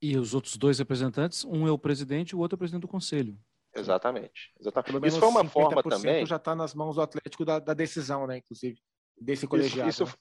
E 0.02 0.16
os 0.16 0.34
outros 0.34 0.56
dois 0.56 0.80
representantes, 0.80 1.44
um 1.44 1.66
é 1.66 1.70
o 1.70 1.78
presidente 1.78 2.30
e 2.30 2.34
o 2.34 2.40
outro 2.40 2.56
é 2.56 2.56
o 2.56 2.58
presidente 2.58 2.82
do 2.82 2.88
conselho. 2.88 3.38
Exatamente. 3.74 4.52
exatamente. 4.60 5.06
Isso 5.06 5.20
foi 5.20 5.28
uma 5.28 5.44
forma 5.48 5.82
também. 5.82 6.26
Já 6.26 6.36
está 6.36 6.56
nas 6.56 6.74
mãos 6.74 6.96
do 6.96 7.02
Atlético 7.02 7.44
da, 7.44 7.60
da, 7.60 7.72
decisão, 7.72 8.26
né? 8.26 8.38
Inclusive, 8.38 8.78
desse 9.16 9.46
colegiado. 9.46 9.88
Isso, 9.88 10.02
isso 10.02 10.18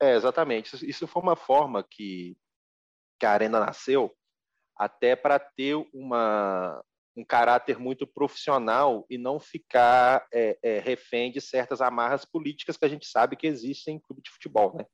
né? 0.00 0.10
É, 0.10 0.16
exatamente. 0.16 0.74
Isso, 0.74 0.84
isso, 0.86 1.06
foi 1.06 1.22
uma 1.22 1.36
forma 1.36 1.84
que, 1.88 2.36
que 3.20 3.26
a 3.26 3.30
Arena 3.30 3.60
nasceu 3.60 4.16
até 4.74 5.14
para 5.14 5.38
ter 5.38 5.74
uma, 5.92 6.82
um 7.16 7.24
caráter 7.24 7.78
muito 7.78 8.06
profissional 8.06 9.04
e 9.10 9.18
não 9.18 9.38
ficar 9.38 10.26
é, 10.32 10.58
é, 10.62 10.78
refém 10.78 11.30
de 11.30 11.40
certas 11.40 11.80
amarras 11.80 12.24
políticas 12.24 12.76
que 12.76 12.84
a 12.84 12.88
gente 12.88 13.06
sabe 13.06 13.36
que 13.36 13.46
existem 13.46 13.96
em 13.96 14.00
clube 14.00 14.22
de 14.22 14.30
futebol, 14.30 14.74
né? 14.74 14.86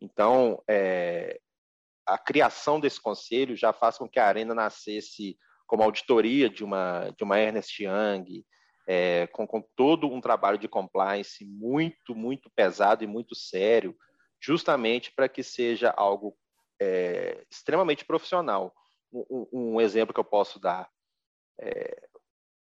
Então, 0.00 0.62
é, 0.68 1.40
a 2.06 2.16
criação 2.16 2.78
desse 2.78 3.00
conselho 3.00 3.56
já 3.56 3.72
faz 3.72 3.98
com 3.98 4.08
que 4.08 4.18
a 4.18 4.26
Arena 4.26 4.54
nascesse 4.54 5.36
como 5.66 5.82
auditoria 5.82 6.48
de 6.48 6.62
uma, 6.62 7.10
de 7.16 7.24
uma 7.24 7.38
Ernest 7.38 7.82
Young, 7.82 8.44
é, 8.86 9.26
com, 9.28 9.46
com 9.46 9.60
todo 9.74 10.06
um 10.06 10.20
trabalho 10.20 10.58
de 10.58 10.68
compliance 10.68 11.44
muito, 11.44 12.14
muito 12.14 12.48
pesado 12.54 13.02
e 13.02 13.06
muito 13.06 13.34
sério, 13.34 13.96
justamente 14.40 15.12
para 15.12 15.28
que 15.28 15.42
seja 15.42 15.92
algo 15.96 16.36
é, 16.80 17.44
extremamente 17.50 18.04
profissional. 18.04 18.72
Um, 19.12 19.46
um, 19.52 19.80
exemplo 19.80 20.14
que 20.14 20.20
eu 20.20 20.24
posso 20.24 20.60
dar 20.60 20.88
é, 21.60 22.08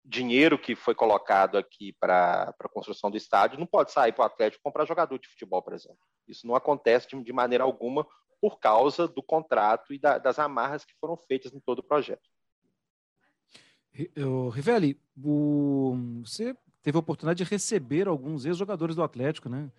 dinheiro 0.04 0.58
que 0.58 0.74
foi 0.74 0.94
colocado 0.94 1.56
aqui 1.56 1.92
para 1.98 2.54
a 2.58 2.68
construção 2.68 3.10
do 3.10 3.16
estádio 3.16 3.58
não 3.58 3.66
pode 3.66 3.90
sair 3.92 4.12
para 4.12 4.22
o 4.22 4.26
Atlético 4.26 4.62
comprar 4.62 4.84
jogador 4.84 5.18
de 5.18 5.28
futebol, 5.28 5.62
por 5.62 5.72
exemplo. 5.72 5.98
Isso 6.28 6.46
não 6.46 6.54
acontece 6.54 7.08
de, 7.08 7.22
de 7.22 7.32
maneira 7.32 7.64
alguma 7.64 8.06
por 8.42 8.58
causa 8.58 9.06
do 9.06 9.22
contrato 9.22 9.94
e 9.94 9.98
da, 10.00 10.18
das 10.18 10.36
amarras 10.36 10.84
que 10.84 10.96
foram 11.00 11.16
feitas 11.16 11.54
em 11.54 11.60
todo 11.60 11.78
o 11.78 11.82
projeto. 11.84 12.28
Rivelli, 14.52 15.00
o, 15.16 15.96
você 16.24 16.56
teve 16.82 16.96
a 16.96 17.00
oportunidade 17.00 17.44
de 17.44 17.48
receber 17.48 18.08
alguns 18.08 18.44
ex-jogadores 18.44 18.96
do 18.96 19.02
Atlético, 19.04 19.48
né? 19.48 19.70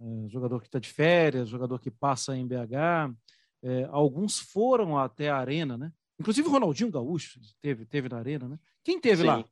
É, 0.00 0.28
jogador 0.28 0.60
que 0.60 0.66
está 0.66 0.78
de 0.78 0.88
férias, 0.88 1.50
jogador 1.50 1.78
que 1.78 1.90
passa 1.90 2.34
em 2.34 2.46
BH. 2.46 3.14
É, 3.62 3.84
alguns 3.90 4.38
foram 4.38 4.96
até 4.96 5.28
a 5.28 5.36
Arena, 5.36 5.76
né? 5.76 5.92
Inclusive 6.18 6.48
o 6.48 6.50
Ronaldinho 6.50 6.90
Gaúcho 6.90 7.38
teve, 7.60 7.84
teve 7.84 8.08
na 8.08 8.16
arena, 8.16 8.48
né? 8.48 8.58
Quem 8.82 8.98
teve 8.98 9.22
Sim. 9.22 9.26
lá? 9.26 9.44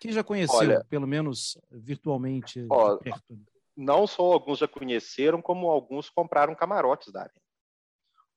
Quem 0.00 0.12
já 0.12 0.22
conheceu, 0.22 0.58
Olha, 0.58 0.84
pelo 0.84 1.06
menos 1.06 1.58
virtualmente, 1.72 2.64
ó, 2.70 2.96
perto? 2.98 3.36
Não 3.76 4.06
só 4.06 4.22
alguns 4.32 4.58
já 4.58 4.68
conheceram, 4.68 5.42
como 5.42 5.68
alguns 5.68 6.08
compraram 6.08 6.54
camarotes 6.54 7.12
da 7.12 7.22
Arena. 7.22 7.42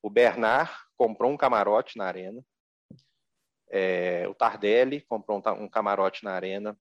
O 0.02 0.10
Bernard 0.10 0.72
comprou 0.98 1.32
um 1.32 1.38
camarote 1.38 1.98
na 1.98 2.06
Arena. 2.06 2.44
É, 3.70 4.28
o 4.28 4.34
Tardelli 4.34 5.02
comprou 5.02 5.38
um, 5.38 5.64
um 5.64 5.70
camarote 5.70 6.24
na 6.24 6.32
Arena. 6.32 6.78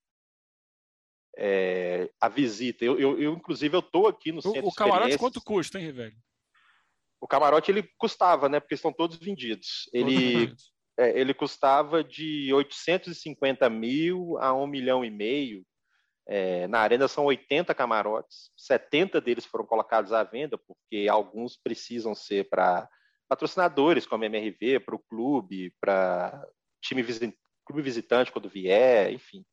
É, 1.38 2.10
a 2.18 2.28
visita, 2.28 2.82
eu, 2.84 2.98
eu, 2.98 3.20
eu, 3.20 3.34
inclusive 3.34 3.76
eu 3.76 3.80
estou 3.80 4.06
aqui 4.06 4.32
no 4.32 4.40
centro. 4.40 4.64
O, 4.64 4.68
o 4.68 4.74
camarote 4.74 5.18
quanto 5.18 5.42
custa, 5.42 5.78
hein, 5.78 5.86
Rivelli? 5.86 6.16
O 7.20 7.26
camarote 7.26 7.70
ele 7.70 7.82
custava, 7.98 8.48
né? 8.48 8.60
Porque 8.60 8.74
estão 8.74 8.92
todos 8.92 9.18
vendidos. 9.18 9.88
Ele 9.92 10.54
é, 10.98 11.18
ele 11.18 11.34
custava 11.34 12.02
de 12.02 12.52
850 12.54 13.68
mil 13.68 14.38
a 14.38 14.54
1 14.54 14.66
milhão 14.66 15.04
e 15.04 15.10
meio. 15.10 15.64
É, 16.28 16.66
na 16.66 16.80
arena 16.80 17.06
são 17.06 17.24
80 17.24 17.72
camarotes, 17.74 18.50
70 18.56 19.20
deles 19.20 19.46
foram 19.46 19.64
colocados 19.64 20.12
à 20.12 20.24
venda, 20.24 20.58
porque 20.58 21.06
alguns 21.08 21.56
precisam 21.56 22.14
ser 22.14 22.48
para 22.48 22.88
patrocinadores, 23.28 24.06
como 24.06 24.24
MRV, 24.24 24.80
para 24.80 24.94
o 24.96 24.98
clube, 24.98 25.72
para 25.80 26.44
time 26.80 27.02
visit, 27.02 27.36
clube 27.64 27.82
visitante 27.82 28.32
quando 28.32 28.48
vier, 28.48 29.12
enfim. 29.12 29.44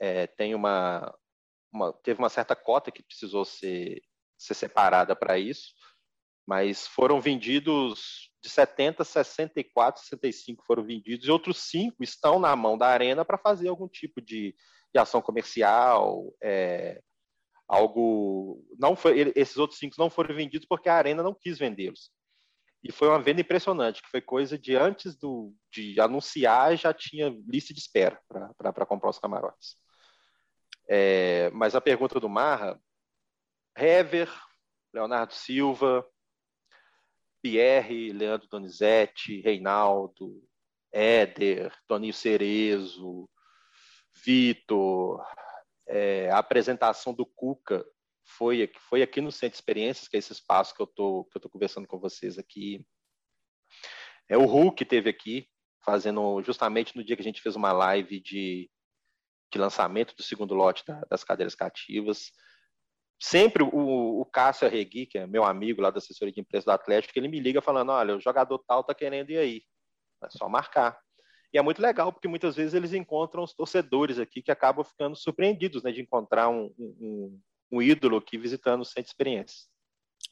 É, 0.00 0.26
tem 0.28 0.54
uma, 0.54 1.12
uma, 1.72 1.92
teve 1.92 2.18
uma 2.20 2.28
certa 2.28 2.54
cota 2.54 2.92
que 2.92 3.02
precisou 3.02 3.44
ser, 3.44 4.00
ser 4.36 4.54
separada 4.54 5.16
para 5.16 5.38
isso, 5.38 5.72
mas 6.46 6.86
foram 6.86 7.20
vendidos 7.20 8.30
de 8.40 8.48
70, 8.48 9.04
64, 9.04 10.00
65 10.00 10.64
foram 10.64 10.84
vendidos 10.84 11.26
e 11.26 11.30
outros 11.30 11.58
cinco 11.58 12.02
estão 12.02 12.38
na 12.38 12.54
mão 12.54 12.78
da 12.78 12.86
Arena 12.86 13.24
para 13.24 13.36
fazer 13.36 13.68
algum 13.68 13.88
tipo 13.88 14.20
de, 14.20 14.54
de 14.92 15.00
ação 15.00 15.20
comercial, 15.20 16.32
é, 16.42 17.00
algo. 17.66 18.64
Não 18.78 18.96
foi, 18.96 19.32
esses 19.36 19.56
outros 19.56 19.78
cinco 19.78 19.96
não 19.98 20.10
foram 20.10 20.34
vendidos 20.34 20.66
porque 20.66 20.88
a 20.88 20.94
Arena 20.94 21.22
não 21.22 21.34
quis 21.34 21.58
vendê-los. 21.58 22.10
E 22.82 22.92
foi 22.92 23.08
uma 23.08 23.20
venda 23.20 23.40
impressionante, 23.40 24.02
que 24.02 24.08
foi 24.08 24.20
coisa 24.20 24.56
de 24.56 24.76
antes 24.76 25.16
do, 25.16 25.52
de 25.70 26.00
anunciar 26.00 26.76
já 26.76 26.94
tinha 26.94 27.36
lista 27.46 27.74
de 27.74 27.80
espera 27.80 28.20
para 28.56 28.86
comprar 28.86 29.10
os 29.10 29.18
camarotes. 29.18 29.76
É, 30.88 31.50
mas 31.50 31.74
a 31.74 31.80
pergunta 31.80 32.20
do 32.20 32.28
Marra, 32.28 32.80
Hever, 33.76 34.30
Leonardo 34.92 35.34
Silva, 35.34 36.06
Pierre, 37.42 38.12
Leandro 38.12 38.48
Donizete, 38.48 39.40
Reinaldo, 39.40 40.42
Éder, 40.92 41.72
Toninho 41.86 42.14
Cerezo, 42.14 43.28
Vitor, 44.24 45.24
é, 45.86 46.30
a 46.30 46.38
apresentação 46.38 47.14
do 47.14 47.24
Cuca 47.24 47.84
foi, 48.24 48.70
foi 48.88 49.02
aqui 49.02 49.20
no 49.20 49.32
Centro 49.32 49.50
de 49.50 49.56
Experiências, 49.56 50.08
que 50.08 50.16
é 50.16 50.18
esse 50.18 50.32
espaço 50.32 50.74
que 50.74 50.82
eu 50.82 50.86
tô, 50.86 51.24
que 51.24 51.36
eu 51.36 51.40
tô 51.40 51.48
conversando 51.48 51.86
com 51.86 51.98
vocês 51.98 52.38
aqui. 52.38 52.84
É 54.28 54.36
o 54.36 54.44
Hulk 54.44 54.84
teve 54.84 55.08
aqui, 55.08 55.48
fazendo 55.84 56.42
justamente 56.42 56.96
no 56.96 57.04
dia 57.04 57.16
que 57.16 57.22
a 57.22 57.24
gente 57.24 57.40
fez 57.40 57.56
uma 57.56 57.72
live 57.72 58.20
de, 58.20 58.70
de 59.52 59.58
lançamento 59.58 60.14
do 60.14 60.22
segundo 60.22 60.54
lote 60.54 60.84
da, 60.86 61.00
das 61.10 61.24
cadeiras 61.24 61.54
cativas 61.54 62.30
sempre 63.20 63.62
o, 63.62 64.20
o 64.20 64.24
Cássio 64.26 64.66
Arregui, 64.66 65.06
que 65.06 65.18
é 65.18 65.26
meu 65.26 65.44
amigo 65.44 65.82
lá 65.82 65.90
da 65.90 65.98
assessoria 65.98 66.32
de 66.32 66.40
imprensa 66.40 66.66
do 66.66 66.72
Atlético, 66.72 67.18
ele 67.18 67.28
me 67.28 67.40
liga 67.40 67.60
falando, 67.60 67.90
olha, 67.90 68.16
o 68.16 68.20
jogador 68.20 68.58
tal 68.60 68.84
tá 68.84 68.94
querendo 68.94 69.30
ir 69.30 69.38
aí, 69.38 69.62
é 70.22 70.30
só 70.30 70.48
marcar. 70.48 70.98
E 71.52 71.58
é 71.58 71.62
muito 71.62 71.80
legal, 71.80 72.12
porque 72.12 72.28
muitas 72.28 72.56
vezes 72.56 72.74
eles 72.74 72.92
encontram 72.92 73.42
os 73.42 73.54
torcedores 73.54 74.18
aqui 74.18 74.42
que 74.42 74.50
acabam 74.50 74.84
ficando 74.84 75.16
surpreendidos 75.16 75.82
né, 75.82 75.90
de 75.90 76.02
encontrar 76.02 76.48
um, 76.48 76.72
um, 76.78 77.40
um 77.72 77.82
ídolo 77.82 78.18
aqui 78.18 78.36
visitando 78.36 78.82
o 78.82 78.84
centro 78.84 79.10
de. 79.10 79.68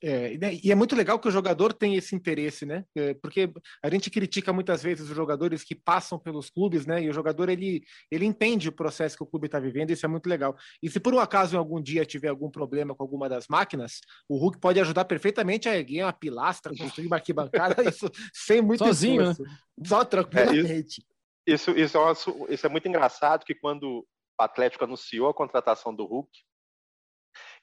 É, 0.02 0.36
né, 0.36 0.58
e 0.62 0.70
é 0.70 0.74
muito 0.74 0.94
legal 0.94 1.18
que 1.18 1.28
o 1.28 1.30
jogador 1.30 1.72
tem 1.72 1.94
esse 1.94 2.14
interesse, 2.14 2.66
né? 2.66 2.84
É, 2.94 3.14
porque 3.14 3.50
a 3.82 3.88
gente 3.88 4.10
critica 4.10 4.52
muitas 4.52 4.82
vezes 4.82 5.08
os 5.08 5.16
jogadores 5.16 5.64
que 5.64 5.74
passam 5.74 6.18
pelos 6.18 6.50
clubes, 6.50 6.84
né? 6.84 7.02
E 7.02 7.08
o 7.08 7.12
jogador 7.12 7.48
ele, 7.48 7.82
ele 8.10 8.26
entende 8.26 8.68
o 8.68 8.72
processo 8.72 9.16
que 9.16 9.22
o 9.22 9.26
clube 9.26 9.46
está 9.46 9.58
vivendo, 9.58 9.90
isso 9.90 10.04
é 10.04 10.08
muito 10.08 10.28
legal. 10.28 10.54
E 10.82 10.90
se 10.90 11.00
por 11.00 11.14
um 11.14 11.18
acaso 11.18 11.54
em 11.54 11.58
algum 11.58 11.80
dia 11.80 12.04
tiver 12.04 12.28
algum 12.28 12.50
problema 12.50 12.94
com 12.94 13.02
alguma 13.02 13.28
das 13.28 13.46
máquinas, 13.48 14.00
o 14.28 14.36
Hulk 14.36 14.58
pode 14.60 14.78
ajudar 14.80 15.06
perfeitamente 15.06 15.68
a 15.68 15.76
erguer 15.76 16.02
uma 16.02 16.12
pilastra, 16.12 16.76
construir 16.76 17.06
uma 17.06 17.16
arquibancada, 17.16 17.82
isso 17.88 18.10
sem 18.34 18.60
muito 18.60 18.84
Sozinho, 18.84 19.22
esforço. 19.22 19.42
Né? 19.42 19.58
Só 19.84 20.04
tranquilamente. 20.04 21.02
É, 21.46 21.52
isso, 21.52 21.70
isso, 21.70 21.98
isso, 21.98 22.46
é 22.48 22.54
isso 22.54 22.66
é 22.66 22.68
muito 22.68 22.86
engraçado 22.86 23.44
que 23.44 23.54
quando 23.54 24.06
o 24.38 24.42
Atlético 24.42 24.84
anunciou 24.84 25.30
a 25.30 25.34
contratação 25.34 25.94
do 25.94 26.04
Hulk, 26.04 26.30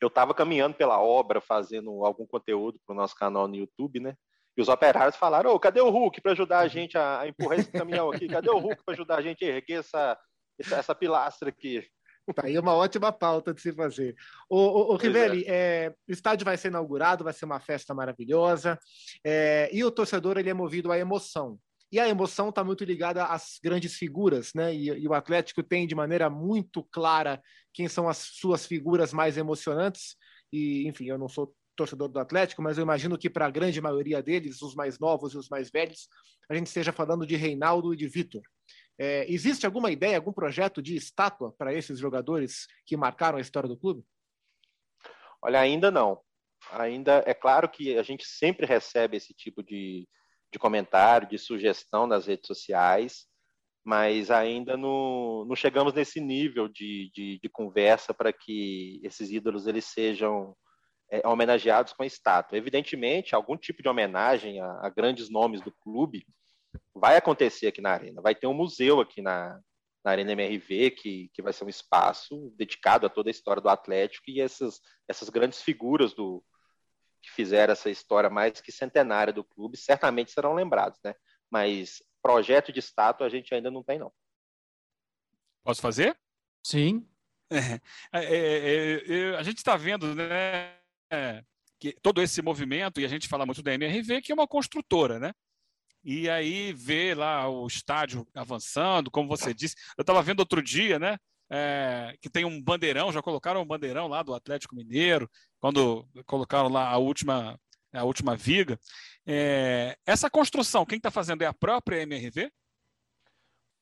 eu 0.04 0.08
estava 0.10 0.34
caminhando 0.34 0.76
pela 0.76 1.02
obra, 1.02 1.42
fazendo 1.42 2.04
algum 2.06 2.26
conteúdo 2.26 2.80
para 2.86 2.94
o 2.94 2.98
nosso 2.98 3.16
canal 3.16 3.48
no 3.48 3.56
YouTube, 3.56 4.00
né? 4.00 4.16
E 4.56 4.62
os 4.62 4.70
operários 4.70 5.16
falaram: 5.16 5.52
Ô, 5.52 5.60
cadê 5.60 5.82
o 5.82 5.89
Hulk 5.89 6.22
para 6.22 6.34
ajudar 6.34 6.60
a 6.60 6.68
gente 6.68 6.98
a, 6.98 7.22
a, 7.22 7.28
empurrar 7.28 7.60
esse 7.60 7.72
caminhão 7.72 8.12
aqui? 8.12 8.28
Cadê 8.28 8.50
o 8.50 8.60
Hulk 8.60 8.84
para 8.84 8.94
ajudar 8.94 9.18
a 9.18 9.22
gente 9.22 9.44
a 9.44 9.48
erguer 9.48 9.80
essa, 9.80 10.18
essa, 10.60 10.76
essa 10.76 10.96
pilastra 10.96 11.50
aqui? 11.50 11.86
Tá 12.34 12.46
aí 12.46 12.58
uma 12.58 12.74
ótima 12.74 13.12
pauta 13.12 13.54
de 13.54 13.62
se 13.62 13.74
fazer. 13.74 14.16
O, 14.50 14.58
o, 14.58 14.94
o 14.94 14.96
Rivelli, 14.96 15.44
é. 15.46 15.88
É, 15.88 15.96
o 16.08 16.12
estádio 16.12 16.46
vai 16.46 16.56
ser 16.56 16.70
inaugurado, 16.70 17.24
vai 17.24 17.34
ser 17.34 17.44
uma 17.44 17.60
festa 17.60 17.94
maravilhosa, 17.94 18.80
é, 19.26 19.70
e 19.74 19.84
o 19.84 19.92
torcedor 19.92 20.38
ele 20.38 20.50
é 20.50 20.54
movido 20.54 20.92
à 20.92 20.98
emoção. 20.98 21.60
E 21.93 21.99
a 21.99 22.10
emoção 22.10 22.49
está 22.49 22.63
muito 22.63 22.84
ligada 22.84 23.23
às 23.23 23.60
grandes 23.63 23.93
figuras, 23.93 24.51
né? 24.56 24.73
E, 24.73 24.88
e, 24.88 25.08
o 25.08 25.13
Atlético 25.13 25.62
tem 25.62 25.86
de 25.86 25.93
maneira 25.93 26.27
muito 26.27 26.84
clara 26.86 27.39
quem 27.71 27.88
são 27.88 28.10
as 28.10 28.17
suas 28.17 28.65
figuras 28.65 29.13
mais 29.13 29.38
emocionantes. 29.38 30.15
E, 30.51 30.88
enfim, 30.88 31.06
eu 31.06 31.19
não 31.19 31.29
sou 31.29 31.56
torcedor 31.75 32.08
do 32.08 32.17
Atlético, 32.17 32.63
mas 32.63 32.79
eu 32.79 32.82
imagino 32.82 33.15
que 33.15 33.29
para 33.29 33.45
a 33.45 33.51
grande 33.51 33.79
maioria 33.79 34.23
deles, 34.23 34.60
os 34.63 34.73
mais 34.73 34.97
novos 34.97 35.36
e 35.36 35.38
os 35.38 35.47
mais 35.49 35.69
velhos, 35.69 36.10
a 36.49 36.56
gente 36.56 36.65
esteja 36.65 36.91
falando 36.91 37.27
de 37.27 37.36
Reinaldo 37.36 37.93
e 37.93 37.97
de 37.97 38.08
Vitor. 38.08 38.41
É, 38.97 39.32
existe 39.32 39.67
alguma 39.67 39.91
ideia, 39.91 40.17
algum 40.17 40.34
projeto 40.34 40.82
de 40.82 40.95
estátua 40.95 41.53
para 41.60 41.75
esses 41.75 41.99
jogadores 41.99 42.65
que 42.88 42.97
marcaram 42.97 43.38
a 43.38 43.41
história 43.41 43.69
do 43.69 43.77
clube? 43.77 44.03
Olha, 45.39 45.60
ainda 45.60 45.91
não. 45.91 46.19
Ainda 46.71 47.23
é 47.27 47.36
claro 47.36 47.69
que 47.69 47.99
a 47.99 48.01
gente 48.01 48.25
sempre 48.25 48.65
recebe 48.65 49.15
esse 49.15 49.32
tipo 49.32 49.62
de, 49.62 50.08
de 50.54 50.60
comentário, 50.60 51.28
de 51.28 51.38
sugestão 51.38 52.08
nas 52.08 52.28
redes 52.28 52.48
sociais, 52.48 53.26
mas 53.84 54.32
ainda 54.32 54.78
não, 54.78 55.44
não 55.46 55.56
chegamos 55.56 55.94
nesse 55.94 56.22
nível 56.22 56.70
de, 56.70 57.12
de, 57.13 57.39
de 57.42 57.50
conversa 57.50 58.13
para 58.13 58.32
que 58.32 59.02
esses 59.04 59.30
ídolos 59.30 59.68
eles 59.68 59.86
sejam 59.86 60.56
é, 61.12 61.28
homenageados 61.28 61.92
com 61.92 62.04
a 62.04 62.06
estátua. 62.06 62.58
Evidentemente, 62.58 63.36
algum 63.36 63.58
tipo 63.58 63.82
de 63.82 63.89
homenagem 63.89 64.62
a, 64.62 64.86
a, 64.86 64.89
grandes 64.89 65.30
nomes 65.30 65.60
do 65.60 65.72
clube 65.72 66.26
vai 66.96 67.18
acontecer 67.18 67.68
aqui 67.68 67.82
na 67.82 67.92
Arena. 67.92 68.22
Vai 68.22 68.34
ter 68.34 68.48
um 68.48 68.54
museu 68.54 69.02
aqui 69.02 69.22
na, 69.22 69.60
na 70.06 70.12
Arena 70.12 70.32
MRV, 70.32 70.92
que, 70.92 71.30
que 71.34 71.42
vai 71.42 71.52
ser 71.52 71.66
um 71.66 71.70
espaço 71.70 72.54
dedicado 72.56 73.06
a 73.06 73.10
toda 73.10 73.30
a 73.30 73.32
história 73.32 73.62
do 73.62 73.70
Atlético 73.70 74.30
e 74.30 74.39
essas, 74.39 74.80
essas 75.10 75.30
grandes 75.30 75.62
figuras 75.62 76.13
do, 76.13 76.42
que 77.24 77.32
fizeram 77.32 77.72
essa 77.72 77.90
história 77.90 78.30
mais 78.30 78.60
que 78.60 78.72
centenária 78.72 79.32
do 79.32 79.44
clube 79.44 79.78
certamente 79.78 80.32
serão 80.32 80.54
lembrados, 80.54 81.00
né? 81.04 81.16
Mas 81.50 82.04
projeto 82.22 82.72
de 82.72 82.80
estátua 82.80 83.26
a 83.26 83.30
gente 83.30 83.56
ainda 83.56 83.72
não 83.72 83.82
tem, 83.82 83.98
não. 83.98 84.12
Posso 85.64 85.82
fazer? 85.82 86.18
Sim. 86.64 87.08
É, 88.12 88.20
é, 88.20 88.26
é, 88.26 89.14
é 89.32 89.36
a 89.38 89.44
gente 89.44 89.58
está 89.58 89.78
vendo, 89.78 90.14
né? 90.14 90.76
Que 91.80 91.94
todo 92.02 92.22
esse 92.22 92.42
movimento, 92.42 93.00
e 93.00 93.06
a 93.06 93.08
gente 93.08 93.28
fala 93.28 93.46
muito 93.46 93.62
da 93.62 93.74
MRV, 93.74 94.22
que 94.22 94.32
é 94.32 94.36
uma 94.36 94.48
construtora, 94.48 95.20
né? 95.20 95.34
E 96.04 96.30
aí 96.30 96.74
vê 96.74 97.14
lá 97.16 97.48
o 97.48 97.66
estádio 97.66 98.28
avançando, 98.36 99.10
como 99.10 99.28
você 99.28 99.54
disse. 99.54 99.76
Eu 99.98 100.02
estava 100.02 100.22
vendo 100.22 100.42
outro 100.42 100.62
dia, 100.62 101.00
né? 101.00 101.18
É, 101.49 102.15
que 102.21 102.29
tem 102.29 102.45
um 102.45 102.62
bandeirão, 102.62 103.12
já 103.12 103.21
colocaram 103.21 103.62
um 103.62 103.65
bandeirão 103.65 104.08
lá 104.08 104.23
do 104.23 104.34
Atlético 104.34 104.75
Mineiro, 104.75 105.29
quando 105.60 106.08
colocaram 106.25 106.69
lá 106.69 106.89
a 106.89 106.97
última, 106.97 107.60
a 107.93 108.03
última 108.03 108.36
viga. 108.36 108.79
É, 109.25 109.97
essa 110.06 110.29
construção, 110.29 110.86
quem 110.86 110.97
está 110.97 111.12
fazendo 111.12 111.43
é 111.43 111.45
a 111.45 111.53
própria 111.53 112.01
MRV? 112.01 112.51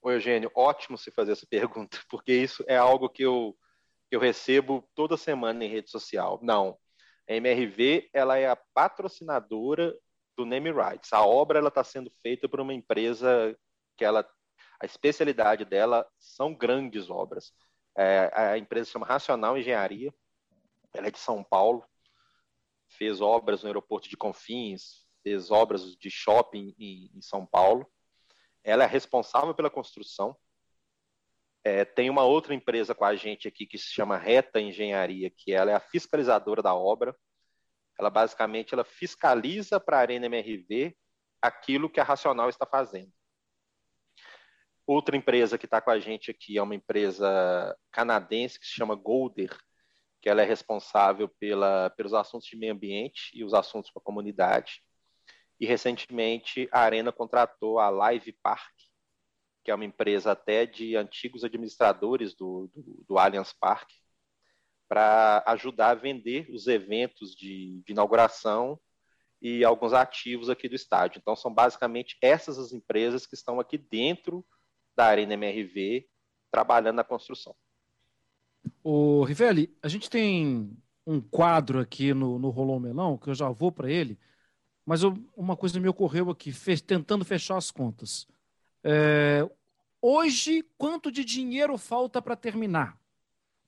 Oi, 0.03 0.15
Eugênio, 0.15 0.51
ótimo 0.55 0.97
você 0.97 1.11
fazer 1.11 1.33
essa 1.33 1.45
pergunta, 1.49 1.99
porque 2.09 2.33
isso 2.33 2.63
é 2.67 2.77
algo 2.77 3.09
que 3.09 3.23
eu, 3.23 3.55
eu 4.09 4.19
recebo 4.19 4.87
toda 4.95 5.15
semana 5.15 5.63
em 5.63 5.69
rede 5.69 5.89
social. 5.89 6.39
Não, 6.41 6.77
a 7.29 7.33
MRV 7.33 8.09
ela 8.13 8.37
é 8.37 8.49
a 8.49 8.57
patrocinadora 8.73 9.95
do 10.35 10.45
Name 10.45 10.71
Rights. 10.71 11.13
A 11.13 11.25
obra 11.25 11.65
está 11.65 11.83
sendo 11.83 12.11
feita 12.21 12.49
por 12.49 12.59
uma 12.59 12.73
empresa 12.73 13.55
que 13.95 14.03
ela 14.03 14.27
a 14.81 14.85
especialidade 14.85 15.63
dela 15.63 16.07
são 16.17 16.55
grandes 16.55 17.09
obras. 17.09 17.53
É, 17.95 18.31
a 18.33 18.57
empresa 18.57 18.85
se 18.85 18.91
chama 18.91 19.05
Racional 19.05 19.55
Engenharia, 19.55 20.11
ela 20.91 21.07
é 21.07 21.11
de 21.11 21.19
São 21.19 21.43
Paulo, 21.43 21.85
fez 22.87 23.21
obras 23.21 23.61
no 23.61 23.67
aeroporto 23.67 24.09
de 24.09 24.17
Confins, 24.17 25.05
fez 25.21 25.51
obras 25.51 25.95
de 25.95 26.09
shopping 26.09 26.73
em, 26.79 27.11
em 27.15 27.21
São 27.21 27.45
Paulo. 27.45 27.85
Ela 28.63 28.83
é 28.83 28.87
responsável 28.87 29.53
pela 29.53 29.69
construção. 29.69 30.35
É, 31.63 31.85
tem 31.85 32.09
uma 32.09 32.23
outra 32.23 32.55
empresa 32.55 32.95
com 32.95 33.05
a 33.05 33.15
gente 33.15 33.47
aqui 33.47 33.67
que 33.67 33.77
se 33.77 33.93
chama 33.93 34.17
Reta 34.17 34.59
Engenharia, 34.59 35.29
que 35.29 35.53
ela 35.53 35.69
é 35.69 35.75
a 35.75 35.79
fiscalizadora 35.79 36.63
da 36.63 36.73
obra. 36.73 37.15
Ela 37.99 38.09
basicamente 38.09 38.73
ela 38.73 38.83
fiscaliza 38.83 39.79
para 39.79 39.97
a 39.97 40.01
Arena 40.01 40.25
MRV 40.25 40.97
aquilo 41.39 41.89
que 41.89 41.99
a 41.99 42.03
Racional 42.03 42.49
está 42.49 42.65
fazendo. 42.65 43.13
Outra 44.91 45.15
empresa 45.15 45.57
que 45.57 45.63
está 45.63 45.79
com 45.79 45.89
a 45.89 46.01
gente 46.01 46.29
aqui 46.29 46.57
é 46.57 46.61
uma 46.61 46.75
empresa 46.75 47.73
canadense 47.93 48.59
que 48.59 48.65
se 48.65 48.73
chama 48.73 48.93
Golder, 48.93 49.57
que 50.21 50.27
ela 50.27 50.41
é 50.41 50.45
responsável 50.45 51.29
pela, 51.29 51.89
pelos 51.91 52.13
assuntos 52.13 52.45
de 52.49 52.57
meio 52.57 52.73
ambiente 52.73 53.31
e 53.33 53.41
os 53.45 53.53
assuntos 53.53 53.89
para 53.89 54.01
a 54.01 54.03
comunidade. 54.03 54.83
E 55.57 55.65
recentemente 55.65 56.67
a 56.73 56.81
Arena 56.81 57.09
contratou 57.09 57.79
a 57.79 57.89
Live 57.89 58.33
Park, 58.43 58.73
que 59.63 59.71
é 59.71 59.75
uma 59.75 59.85
empresa 59.85 60.33
até 60.33 60.65
de 60.65 60.97
antigos 60.97 61.45
administradores 61.45 62.35
do, 62.35 62.69
do, 62.75 63.05
do 63.07 63.17
Allianz 63.17 63.53
Parque, 63.53 63.95
para 64.89 65.41
ajudar 65.47 65.91
a 65.91 65.95
vender 65.95 66.49
os 66.51 66.67
eventos 66.67 67.33
de, 67.33 67.81
de, 67.85 67.93
inauguração 67.93 68.77
e 69.41 69.63
alguns 69.63 69.93
ativos 69.93 70.49
aqui 70.49 70.67
do 70.67 70.75
estádio. 70.75 71.19
Então, 71.19 71.33
são 71.33 71.53
basicamente 71.53 72.17
essas 72.21 72.59
as 72.59 72.73
empresas 72.73 73.25
que 73.25 73.35
estão 73.35 73.57
aqui 73.57 73.77
dentro 73.77 74.45
da 74.95 75.05
Arena 75.05 75.33
MRV, 75.33 76.07
trabalhando 76.51 76.97
na 76.97 77.03
construção. 77.03 77.55
O 78.83 79.23
Rivelli, 79.23 79.75
a 79.81 79.87
gente 79.87 80.09
tem 80.09 80.75
um 81.05 81.19
quadro 81.19 81.79
aqui 81.79 82.13
no, 82.13 82.37
no 82.37 82.49
Rolão 82.49 82.79
Melão, 82.79 83.17
que 83.17 83.29
eu 83.29 83.35
já 83.35 83.49
vou 83.49 83.71
para 83.71 83.89
ele, 83.89 84.19
mas 84.85 85.03
eu, 85.03 85.17
uma 85.35 85.55
coisa 85.55 85.79
me 85.79 85.87
ocorreu 85.87 86.29
aqui, 86.29 86.51
fez, 86.51 86.81
tentando 86.81 87.25
fechar 87.25 87.57
as 87.57 87.71
contas. 87.71 88.27
É, 88.83 89.47
hoje, 90.01 90.63
quanto 90.77 91.11
de 91.11 91.23
dinheiro 91.23 91.77
falta 91.77 92.21
para 92.21 92.35
terminar? 92.35 92.99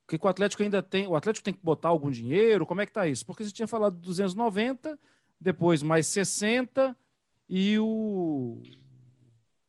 Porque 0.06 0.24
o 0.24 0.28
Atlético 0.28 0.62
ainda 0.62 0.82
tem. 0.82 1.06
O 1.06 1.16
Atlético 1.16 1.44
tem 1.44 1.54
que 1.54 1.64
botar 1.64 1.88
algum 1.88 2.10
dinheiro? 2.10 2.66
Como 2.66 2.80
é 2.80 2.86
que 2.86 2.90
está 2.90 3.08
isso? 3.08 3.24
Porque 3.24 3.42
você 3.42 3.50
tinha 3.50 3.66
falado 3.66 3.96
290, 3.96 4.98
depois 5.40 5.82
mais 5.82 6.06
60 6.08 6.96
e 7.48 7.78
o 7.78 8.60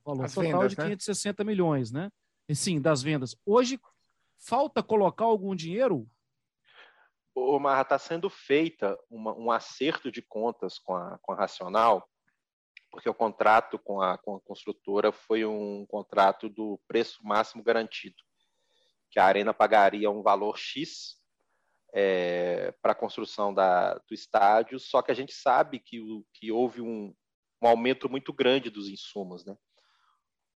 valor 0.06 0.26
As 0.26 0.34
total 0.34 0.52
vendas, 0.52 0.72
de 0.72 0.76
560 0.78 1.44
né? 1.44 1.48
milhões, 1.48 1.92
né? 1.92 2.12
E, 2.48 2.56
sim, 2.56 2.80
das 2.80 3.02
vendas. 3.02 3.36
Hoje, 3.46 3.80
falta 4.38 4.84
colocar 4.84 5.26
algum 5.26 5.56
dinheiro? 5.56 6.08
O 7.34 7.60
Marra, 7.60 7.82
está 7.82 8.00
sendo 8.00 8.30
feita 8.30 8.98
uma, 9.10 9.34
um 9.34 9.52
acerto 9.52 10.12
de 10.12 10.22
contas 10.22 10.80
com 10.80 10.96
a, 10.96 11.18
com 11.22 11.34
a 11.34 11.36
Racional 11.36 12.08
porque 12.96 13.10
o 13.10 13.14
contrato 13.14 13.78
com 13.78 14.02
a, 14.02 14.18
com 14.18 14.38
a 14.38 14.42
construtora 14.42 15.12
foi 15.12 15.46
um 15.46 15.86
contrato 15.86 16.48
do 16.48 16.80
preço 16.88 17.20
máximo 17.26 17.62
garantido, 17.62 18.16
que 19.12 19.20
a 19.20 19.26
Arena 19.26 19.54
pagaria 19.54 20.10
um 20.10 20.24
valor 20.24 20.58
X 20.58 21.18
é, 21.94 22.74
para 22.82 22.94
a 22.94 22.96
construção 22.96 23.54
da, 23.54 23.96
do 23.96 24.14
estádio, 24.14 24.80
só 24.80 25.02
que 25.02 25.12
a 25.12 25.14
gente 25.14 25.34
sabe 25.34 25.78
que, 25.78 26.00
o, 26.00 26.26
que 26.34 26.54
houve 26.54 26.80
um, 26.80 27.14
um 27.62 27.68
aumento 27.68 28.10
muito 28.10 28.32
grande 28.32 28.70
dos 28.70 28.88
insumos, 28.88 29.46
né? 29.46 29.58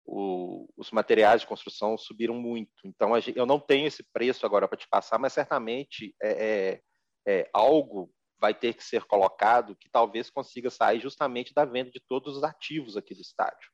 O, 0.04 0.68
os 0.76 0.90
materiais 0.90 1.42
de 1.42 1.46
construção 1.46 1.96
subiram 1.96 2.34
muito. 2.34 2.72
Então, 2.84 3.18
gente, 3.20 3.38
eu 3.38 3.46
não 3.46 3.60
tenho 3.60 3.86
esse 3.86 4.02
preço 4.02 4.44
agora 4.44 4.66
para 4.66 4.78
te 4.78 4.88
passar, 4.88 5.18
mas 5.18 5.32
certamente 5.32 6.14
é, 6.20 6.46
é, 6.46 6.80
é 7.26 7.50
algo 7.52 8.12
vai 8.40 8.54
ter 8.54 8.72
que 8.72 8.82
ser 8.82 9.04
colocado 9.04 9.76
que 9.76 9.90
talvez 9.90 10.30
consiga 10.30 10.70
sair 10.70 10.98
justamente 10.98 11.52
da 11.52 11.64
venda 11.64 11.90
de 11.90 12.00
todos 12.00 12.38
os 12.38 12.42
ativos 12.42 12.96
aqui 12.96 13.14
do 13.14 13.20
estádio, 13.20 13.70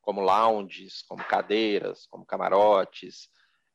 como 0.00 0.22
lounges, 0.22 1.02
como 1.02 1.22
cadeiras, 1.22 2.06
como 2.06 2.24
camarotes, 2.24 3.28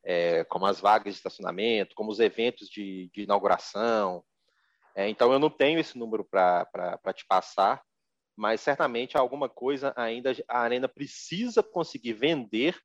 é, 0.03 0.43
como 0.45 0.65
as 0.65 0.79
vagas 0.79 1.13
de 1.13 1.19
estacionamento, 1.19 1.93
como 1.95 2.09
os 2.09 2.19
eventos 2.19 2.67
de, 2.67 3.09
de 3.13 3.21
inauguração. 3.21 4.23
É, 4.95 5.07
então, 5.07 5.31
eu 5.31 5.39
não 5.39 5.49
tenho 5.49 5.79
esse 5.79 5.97
número 5.97 6.25
para 6.25 6.97
te 7.15 7.25
passar, 7.27 7.81
mas 8.35 8.61
certamente 8.61 9.17
alguma 9.17 9.49
coisa 9.49 9.93
ainda 9.95 10.31
a 10.47 10.59
Arena 10.59 10.87
precisa 10.87 11.61
conseguir 11.61 12.13
vender 12.13 12.79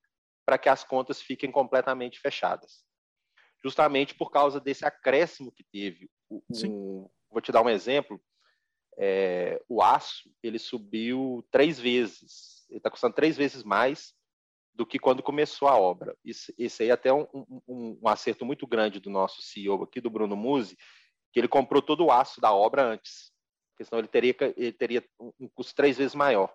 para 0.44 0.58
que 0.58 0.68
as 0.68 0.84
contas 0.84 1.20
fiquem 1.20 1.50
completamente 1.50 2.20
fechadas. 2.20 2.84
Justamente 3.62 4.14
por 4.14 4.30
causa 4.30 4.60
desse 4.60 4.84
acréscimo 4.84 5.52
que 5.52 5.64
teve. 5.64 6.08
Um, 6.30 7.08
Vou 7.30 7.40
te 7.40 7.52
dar 7.52 7.62
um 7.62 7.68
exemplo. 7.68 8.20
É, 8.98 9.60
o 9.68 9.82
aço 9.82 10.30
ele 10.42 10.58
subiu 10.58 11.46
três 11.50 11.78
vezes. 11.78 12.66
Ele 12.70 12.78
está 12.78 12.90
custando 12.90 13.14
três 13.14 13.36
vezes 13.36 13.62
mais 13.62 14.14
do 14.76 14.86
que 14.86 14.98
quando 14.98 15.22
começou 15.22 15.68
a 15.68 15.78
obra. 15.78 16.16
Isso, 16.24 16.52
esse 16.58 16.82
aí 16.82 16.90
é 16.90 16.92
até 16.92 17.12
um, 17.12 17.26
um, 17.34 17.98
um, 18.02 18.08
acerto 18.08 18.44
muito 18.44 18.66
grande 18.66 19.00
do 19.00 19.10
nosso 19.10 19.42
CEO 19.42 19.82
aqui, 19.82 20.00
do 20.00 20.10
Bruno 20.10 20.36
Musi, 20.36 20.76
que 21.32 21.40
ele 21.40 21.48
comprou 21.48 21.80
todo 21.80 22.04
o 22.04 22.10
aço 22.12 22.40
da 22.40 22.52
obra 22.52 22.84
antes, 22.84 23.32
porque 23.76 23.84
senão 23.84 23.98
ele 23.98 24.08
teria, 24.08 24.34
ele 24.56 24.72
teria 24.72 25.04
um 25.38 25.48
custo 25.50 25.74
três 25.74 25.98
vezes 25.98 26.14
maior. 26.14 26.52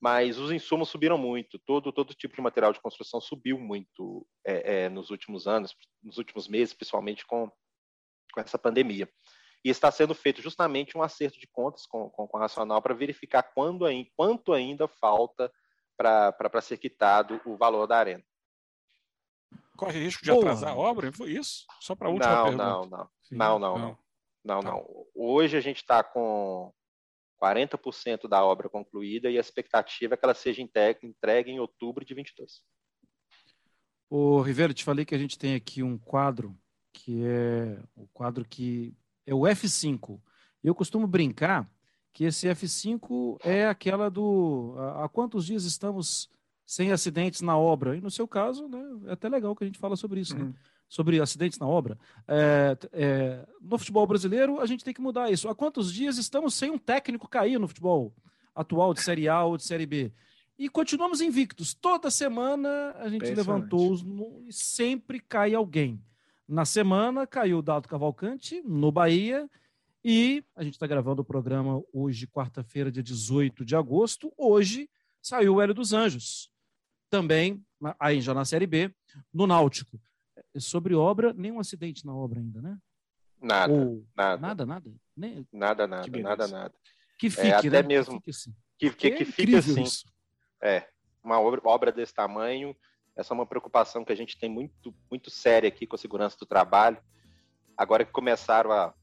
Mas 0.00 0.38
os 0.38 0.52
insumos 0.52 0.88
subiram 0.88 1.18
muito, 1.18 1.58
todo, 1.58 1.92
todo 1.92 2.14
tipo 2.14 2.36
de 2.36 2.40
material 2.40 2.72
de 2.72 2.80
construção 2.80 3.20
subiu 3.20 3.58
muito 3.58 4.24
é, 4.46 4.84
é, 4.84 4.88
nos 4.88 5.10
últimos 5.10 5.48
anos, 5.48 5.74
nos 6.00 6.16
últimos 6.16 6.46
meses, 6.46 6.72
principalmente 6.72 7.26
com, 7.26 7.50
com 8.32 8.40
essa 8.40 8.56
pandemia. 8.56 9.10
E 9.64 9.70
está 9.70 9.90
sendo 9.90 10.14
feito 10.14 10.40
justamente 10.40 10.96
um 10.96 11.02
acerto 11.02 11.40
de 11.40 11.48
contas 11.48 11.84
com, 11.84 12.08
com, 12.10 12.28
com 12.28 12.36
a 12.36 12.40
Racional 12.42 12.80
para 12.80 12.94
verificar 12.94 13.42
quando, 13.42 13.86
quanto 14.16 14.52
ainda 14.52 14.86
falta 14.86 15.52
para 15.96 16.60
ser 16.60 16.78
quitado 16.78 17.40
o 17.44 17.56
valor 17.56 17.88
da 17.88 17.98
arena. 17.98 18.24
Corre 19.76 19.98
risco 19.98 20.22
de 20.22 20.30
atrasar 20.30 20.70
a 20.70 20.76
obra? 20.76 21.12
Foi 21.12 21.32
isso? 21.32 21.66
Só 21.80 21.96
para 21.96 22.06
a 22.06 22.10
última 22.12 22.32
não, 22.32 22.44
pergunta. 22.44 22.64
Não, 22.64 22.86
não. 22.86 23.10
Não, 23.32 23.58
não, 23.58 23.78
não. 23.78 24.07
Não, 24.48 24.60
tá. 24.60 24.70
não. 24.70 25.06
Hoje 25.14 25.56
a 25.56 25.60
gente 25.60 25.76
está 25.76 26.02
com 26.02 26.72
40% 27.40 28.26
da 28.26 28.42
obra 28.42 28.68
concluída 28.68 29.30
e 29.30 29.36
a 29.36 29.40
expectativa 29.40 30.14
é 30.14 30.16
que 30.16 30.24
ela 30.24 30.34
seja 30.34 30.62
entregue 30.62 31.50
em 31.50 31.60
outubro 31.60 32.04
de 32.04 32.14
22. 32.14 32.62
Ô, 34.08 34.40
Rivero, 34.40 34.72
te 34.72 34.82
falei 34.82 35.04
que 35.04 35.14
a 35.14 35.18
gente 35.18 35.38
tem 35.38 35.54
aqui 35.54 35.82
um 35.82 35.98
quadro 35.98 36.58
que 36.94 37.22
é 37.24 37.78
o 37.94 38.08
quadro 38.08 38.42
que 38.42 38.96
é 39.26 39.34
o 39.34 39.40
F5. 39.40 40.18
Eu 40.64 40.74
costumo 40.74 41.06
brincar 41.06 41.70
que 42.14 42.24
esse 42.24 42.48
F5 42.48 43.38
é 43.44 43.66
aquela 43.66 44.10
do 44.10 44.74
há 44.96 45.08
quantos 45.10 45.44
dias 45.44 45.64
estamos 45.64 46.30
sem 46.64 46.90
acidentes 46.90 47.42
na 47.42 47.56
obra? 47.56 47.96
E 47.96 48.00
no 48.00 48.10
seu 48.10 48.26
caso, 48.26 48.66
né, 48.66 48.82
é 49.06 49.12
até 49.12 49.28
legal 49.28 49.54
que 49.54 49.64
a 49.64 49.66
gente 49.66 49.78
fala 49.78 49.94
sobre 49.94 50.20
isso, 50.20 50.34
né? 50.34 50.44
uhum. 50.44 50.48
né? 50.48 50.54
Sobre 50.88 51.20
acidentes 51.20 51.58
na 51.58 51.66
obra. 51.66 51.98
É, 52.26 52.78
é, 52.92 53.48
no 53.60 53.76
futebol 53.78 54.06
brasileiro, 54.06 54.60
a 54.60 54.66
gente 54.66 54.82
tem 54.82 54.94
que 54.94 55.00
mudar 55.00 55.30
isso. 55.30 55.48
Há 55.48 55.54
quantos 55.54 55.92
dias 55.92 56.16
estamos 56.16 56.54
sem 56.54 56.70
um 56.70 56.78
técnico 56.78 57.28
cair 57.28 57.58
no 57.58 57.68
futebol 57.68 58.14
atual 58.54 58.94
de 58.94 59.02
Série 59.02 59.28
A 59.28 59.44
ou 59.44 59.56
de 59.56 59.64
Série 59.64 59.84
B? 59.86 60.12
E 60.58 60.68
continuamos 60.68 61.20
invictos. 61.20 61.72
Toda 61.72 62.10
semana 62.10 62.92
a 62.98 63.08
gente 63.08 63.32
levantou 63.32 63.92
os, 63.92 64.04
e 64.46 64.52
sempre 64.52 65.20
cai 65.20 65.54
alguém. 65.54 66.02
Na 66.48 66.64
semana 66.64 67.26
caiu 67.26 67.58
o 67.58 67.62
Dado 67.62 67.86
Cavalcante 67.86 68.62
no 68.62 68.90
Bahia 68.90 69.48
e 70.02 70.42
a 70.56 70.64
gente 70.64 70.74
está 70.74 70.86
gravando 70.86 71.22
o 71.22 71.24
programa 71.24 71.82
hoje, 71.92 72.26
quarta-feira, 72.26 72.90
dia 72.90 73.02
18 73.02 73.64
de 73.64 73.76
agosto. 73.76 74.32
Hoje 74.36 74.88
saiu 75.20 75.56
o 75.56 75.60
Hélio 75.60 75.74
dos 75.74 75.92
Anjos, 75.92 76.50
também 77.10 77.62
aí 78.00 78.20
já 78.20 78.32
na 78.32 78.44
Série 78.44 78.66
B, 78.66 78.92
no 79.32 79.46
Náutico. 79.46 80.00
Sobre 80.58 80.94
obra, 80.94 81.32
nenhum 81.32 81.60
acidente 81.60 82.06
na 82.06 82.14
obra 82.14 82.40
ainda, 82.40 82.60
né? 82.60 82.78
Nada, 83.40 83.72
Ou, 83.72 84.04
nada. 84.16 84.40
Nada, 84.40 84.66
nada? 84.66 84.92
Nem... 85.16 85.46
Nada, 85.52 85.86
nada, 85.86 86.20
nada, 86.20 86.48
nada. 86.48 86.74
Que 87.18 87.26
é, 87.26 87.30
fique, 87.30 87.46
é, 87.46 87.54
até 87.54 87.70
né? 87.70 87.82
mesmo. 87.82 88.20
Que 88.20 88.20
fique 88.20 88.30
assim. 88.30 88.56
Que, 88.78 88.90
que, 88.90 89.10
que 89.10 89.22
é 89.22 89.26
fique 89.26 89.56
assim. 89.56 89.82
Isso. 89.82 90.06
É, 90.62 90.88
uma 91.22 91.40
obra, 91.40 91.60
obra 91.64 91.92
desse 91.92 92.14
tamanho, 92.14 92.74
essa 93.16 93.32
é 93.32 93.34
uma 93.34 93.46
preocupação 93.46 94.04
que 94.04 94.12
a 94.12 94.16
gente 94.16 94.38
tem 94.38 94.48
muito, 94.48 94.94
muito 95.10 95.30
séria 95.30 95.68
aqui 95.68 95.86
com 95.86 95.96
a 95.96 95.98
segurança 95.98 96.36
do 96.38 96.46
trabalho. 96.46 96.98
Agora 97.76 98.04
que 98.04 98.12
começaram 98.12 98.70
a, 98.72 98.94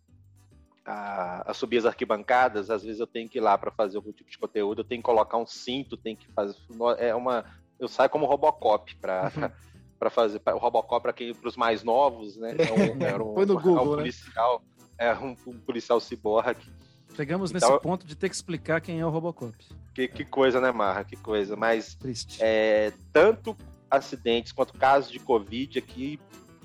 a, 0.85 1.51
a 1.51 1.53
subir 1.53 1.77
as 1.79 1.85
arquibancadas, 1.85 2.69
às 2.69 2.83
vezes 2.83 2.99
eu 2.99 3.07
tenho 3.07 3.29
que 3.29 3.37
ir 3.37 3.41
lá 3.41 3.57
para 3.57 3.71
fazer 3.71 3.97
algum 3.97 4.11
tipo 4.11 4.29
de 4.29 4.37
conteúdo, 4.37 4.81
eu 4.81 4.85
tenho 4.85 5.01
que 5.01 5.05
colocar 5.05 5.37
um 5.37 5.45
cinto, 5.45 5.97
tem 5.97 6.15
que 6.15 6.27
fazer. 6.31 6.57
É 6.97 7.13
uma, 7.13 7.45
eu 7.79 7.87
saio 7.87 8.09
como 8.09 8.25
Robocop 8.25 8.95
para 8.95 9.31
para 9.99 10.09
fazer 10.09 10.39
pra, 10.39 10.55
o 10.55 10.59
Robocop 10.59 11.01
para 11.01 11.13
quem 11.13 11.33
para 11.33 11.47
os 11.47 11.55
mais 11.55 11.83
novos, 11.83 12.37
né? 12.37 12.55
É 12.57 12.71
um, 12.93 13.03
era 13.03 13.23
um, 13.23 13.33
Foi 13.33 13.45
no 13.45 13.59
Google, 13.59 13.93
um 13.93 13.95
policial, 13.95 14.61
né? 14.99 15.07
é 15.07 15.13
um, 15.15 15.35
um 15.47 15.59
policial 15.59 15.99
ciborgue. 15.99 16.71
Chegamos 17.15 17.51
então, 17.51 17.69
nesse 17.69 17.81
ponto 17.81 18.05
de 18.05 18.15
ter 18.15 18.27
que 18.29 18.35
explicar 18.35 18.81
quem 18.81 18.99
é 18.99 19.05
o 19.05 19.09
Robocop. 19.09 19.55
Que, 19.93 20.07
que 20.07 20.25
coisa, 20.25 20.59
né, 20.59 20.71
Marra? 20.71 21.05
Que 21.05 21.15
coisa. 21.15 21.55
Mas 21.55 21.95
Triste. 21.95 22.39
É, 22.41 22.91
tanto 23.13 23.55
acidentes 23.89 24.51
quanto 24.51 24.73
casos 24.73 25.09
de 25.09 25.19
Covid 25.19 25.79
aqui, 25.79 26.19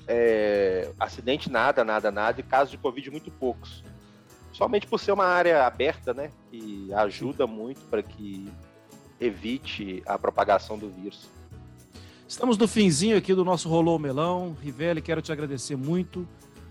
é, 0.08 0.90
acidente 0.98 1.50
nada, 1.50 1.84
nada, 1.84 2.10
nada, 2.10 2.40
e 2.40 2.42
casos 2.42 2.72
de 2.72 2.78
Covid 2.78 3.10
muito 3.10 3.30
poucos. 3.30 3.84
Somente 4.52 4.86
por 4.86 4.98
ser 4.98 5.12
uma 5.12 5.26
área 5.26 5.64
aberta, 5.64 6.12
né? 6.12 6.32
Que 6.50 6.92
ajuda 6.94 7.46
muito 7.46 7.80
para 7.86 8.02
que 8.02 8.52
evite 9.20 10.02
a 10.06 10.18
propagação 10.18 10.76
do 10.76 10.90
vírus. 10.90 11.28
Estamos 12.30 12.56
no 12.56 12.68
finzinho 12.68 13.18
aqui 13.18 13.34
do 13.34 13.44
nosso 13.44 13.68
Rolou 13.68 13.98
Melão. 13.98 14.56
Rivelli, 14.62 15.02
quero 15.02 15.20
te 15.20 15.32
agradecer 15.32 15.74
muito. 15.74 16.28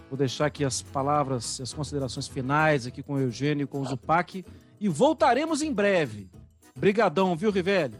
Vou 0.09 0.17
deixar 0.17 0.45
aqui 0.45 0.63
as 0.63 0.81
palavras, 0.81 1.59
as 1.59 1.73
considerações 1.73 2.29
finais 2.29 2.87
aqui 2.87 3.03
com 3.03 3.15
o 3.15 3.19
Eugênio 3.19 3.65
e 3.65 3.67
com 3.67 3.81
o 3.81 3.85
Zupac. 3.85 4.45
E 4.79 4.87
voltaremos 4.87 5.61
em 5.61 5.73
breve. 5.73 6.29
Brigadão, 6.77 7.35
viu, 7.35 7.51
Rivelli? 7.51 7.97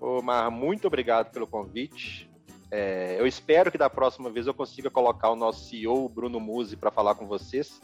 Ô, 0.00 0.20
Mar, 0.20 0.50
muito 0.50 0.88
obrigado 0.88 1.30
pelo 1.30 1.46
convite. 1.46 2.28
É, 2.72 3.14
eu 3.20 3.26
espero 3.28 3.70
que 3.70 3.78
da 3.78 3.88
próxima 3.88 4.28
vez 4.28 4.48
eu 4.48 4.52
consiga 4.52 4.90
colocar 4.90 5.30
o 5.30 5.36
nosso 5.36 5.68
CEO, 5.68 6.08
Bruno 6.08 6.40
Musi, 6.40 6.76
para 6.76 6.90
falar 6.90 7.14
com 7.14 7.28
vocês. 7.28 7.80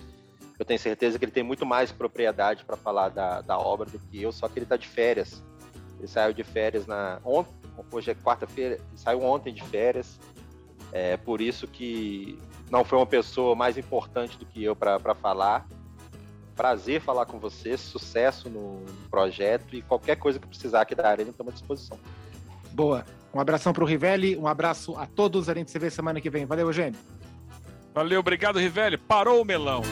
Eu 0.59 0.65
tenho 0.65 0.81
certeza 0.81 1.17
que 1.17 1.25
ele 1.25 1.31
tem 1.31 1.45
muito 1.45 1.65
mais 1.65 1.93
propriedade 1.93 2.65
para 2.65 2.77
falar 2.77 3.09
da, 3.11 3.41
da 3.41 3.57
obra 3.57 3.89
do 3.89 4.01
que 4.01 4.21
eu, 4.21 4.33
só 4.33 4.49
que 4.49 4.59
ele 4.59 4.65
está 4.65 4.77
de 4.77 4.89
férias. 4.89 5.41
Ele 5.97 6.09
saiu 6.09 6.35
de 6.35 6.43
férias 6.43 6.89
na 6.89 7.21
ontem, 7.25 7.62
hoje 7.91 8.11
é 8.11 8.15
quarta-feira, 8.15 8.79
saiu 8.95 9.23
ontem 9.23 9.53
de 9.53 9.63
férias. 9.63 10.19
É 10.93 11.17
por 11.17 11.41
isso 11.41 11.67
que 11.67 12.39
não 12.71 12.85
foi 12.85 12.99
uma 12.99 13.07
pessoa 13.07 13.55
mais 13.55 13.79
importante 13.79 14.39
do 14.39 14.45
que 14.45 14.63
eu 14.63 14.77
para 14.77 15.15
falar. 15.15 15.67
Prazer 16.55 17.01
falar 17.01 17.25
com 17.25 17.39
vocês, 17.39 17.81
sucesso 17.81 18.51
no 18.51 18.85
projeto 19.11 19.75
e 19.75 19.83
qualquer 19.83 20.17
coisa 20.17 20.39
que 20.39 20.47
precisar 20.47 20.83
aqui 20.83 20.95
da 20.95 21.09
Arena, 21.09 21.31
estamos 21.31 21.53
à 21.53 21.55
disposição. 21.55 21.99
Boa. 22.73 23.05
Um 23.33 23.41
abração 23.41 23.73
para 23.73 23.83
o 23.83 23.87
Rivelli, 23.87 24.37
um 24.37 24.47
abraço 24.47 24.95
a 24.97 25.07
todos. 25.07 25.49
A 25.49 25.55
gente 25.55 25.71
se 25.71 25.79
vê 25.79 25.89
semana 25.91 26.21
que 26.21 26.29
vem. 26.29 26.45
Valeu, 26.45 26.67
Eugênio. 26.67 26.99
Valeu, 27.95 28.21
obrigado, 28.21 28.59
Rivelli. 28.59 28.99
Parou 28.99 29.41
o 29.41 29.45
melão. 29.45 29.83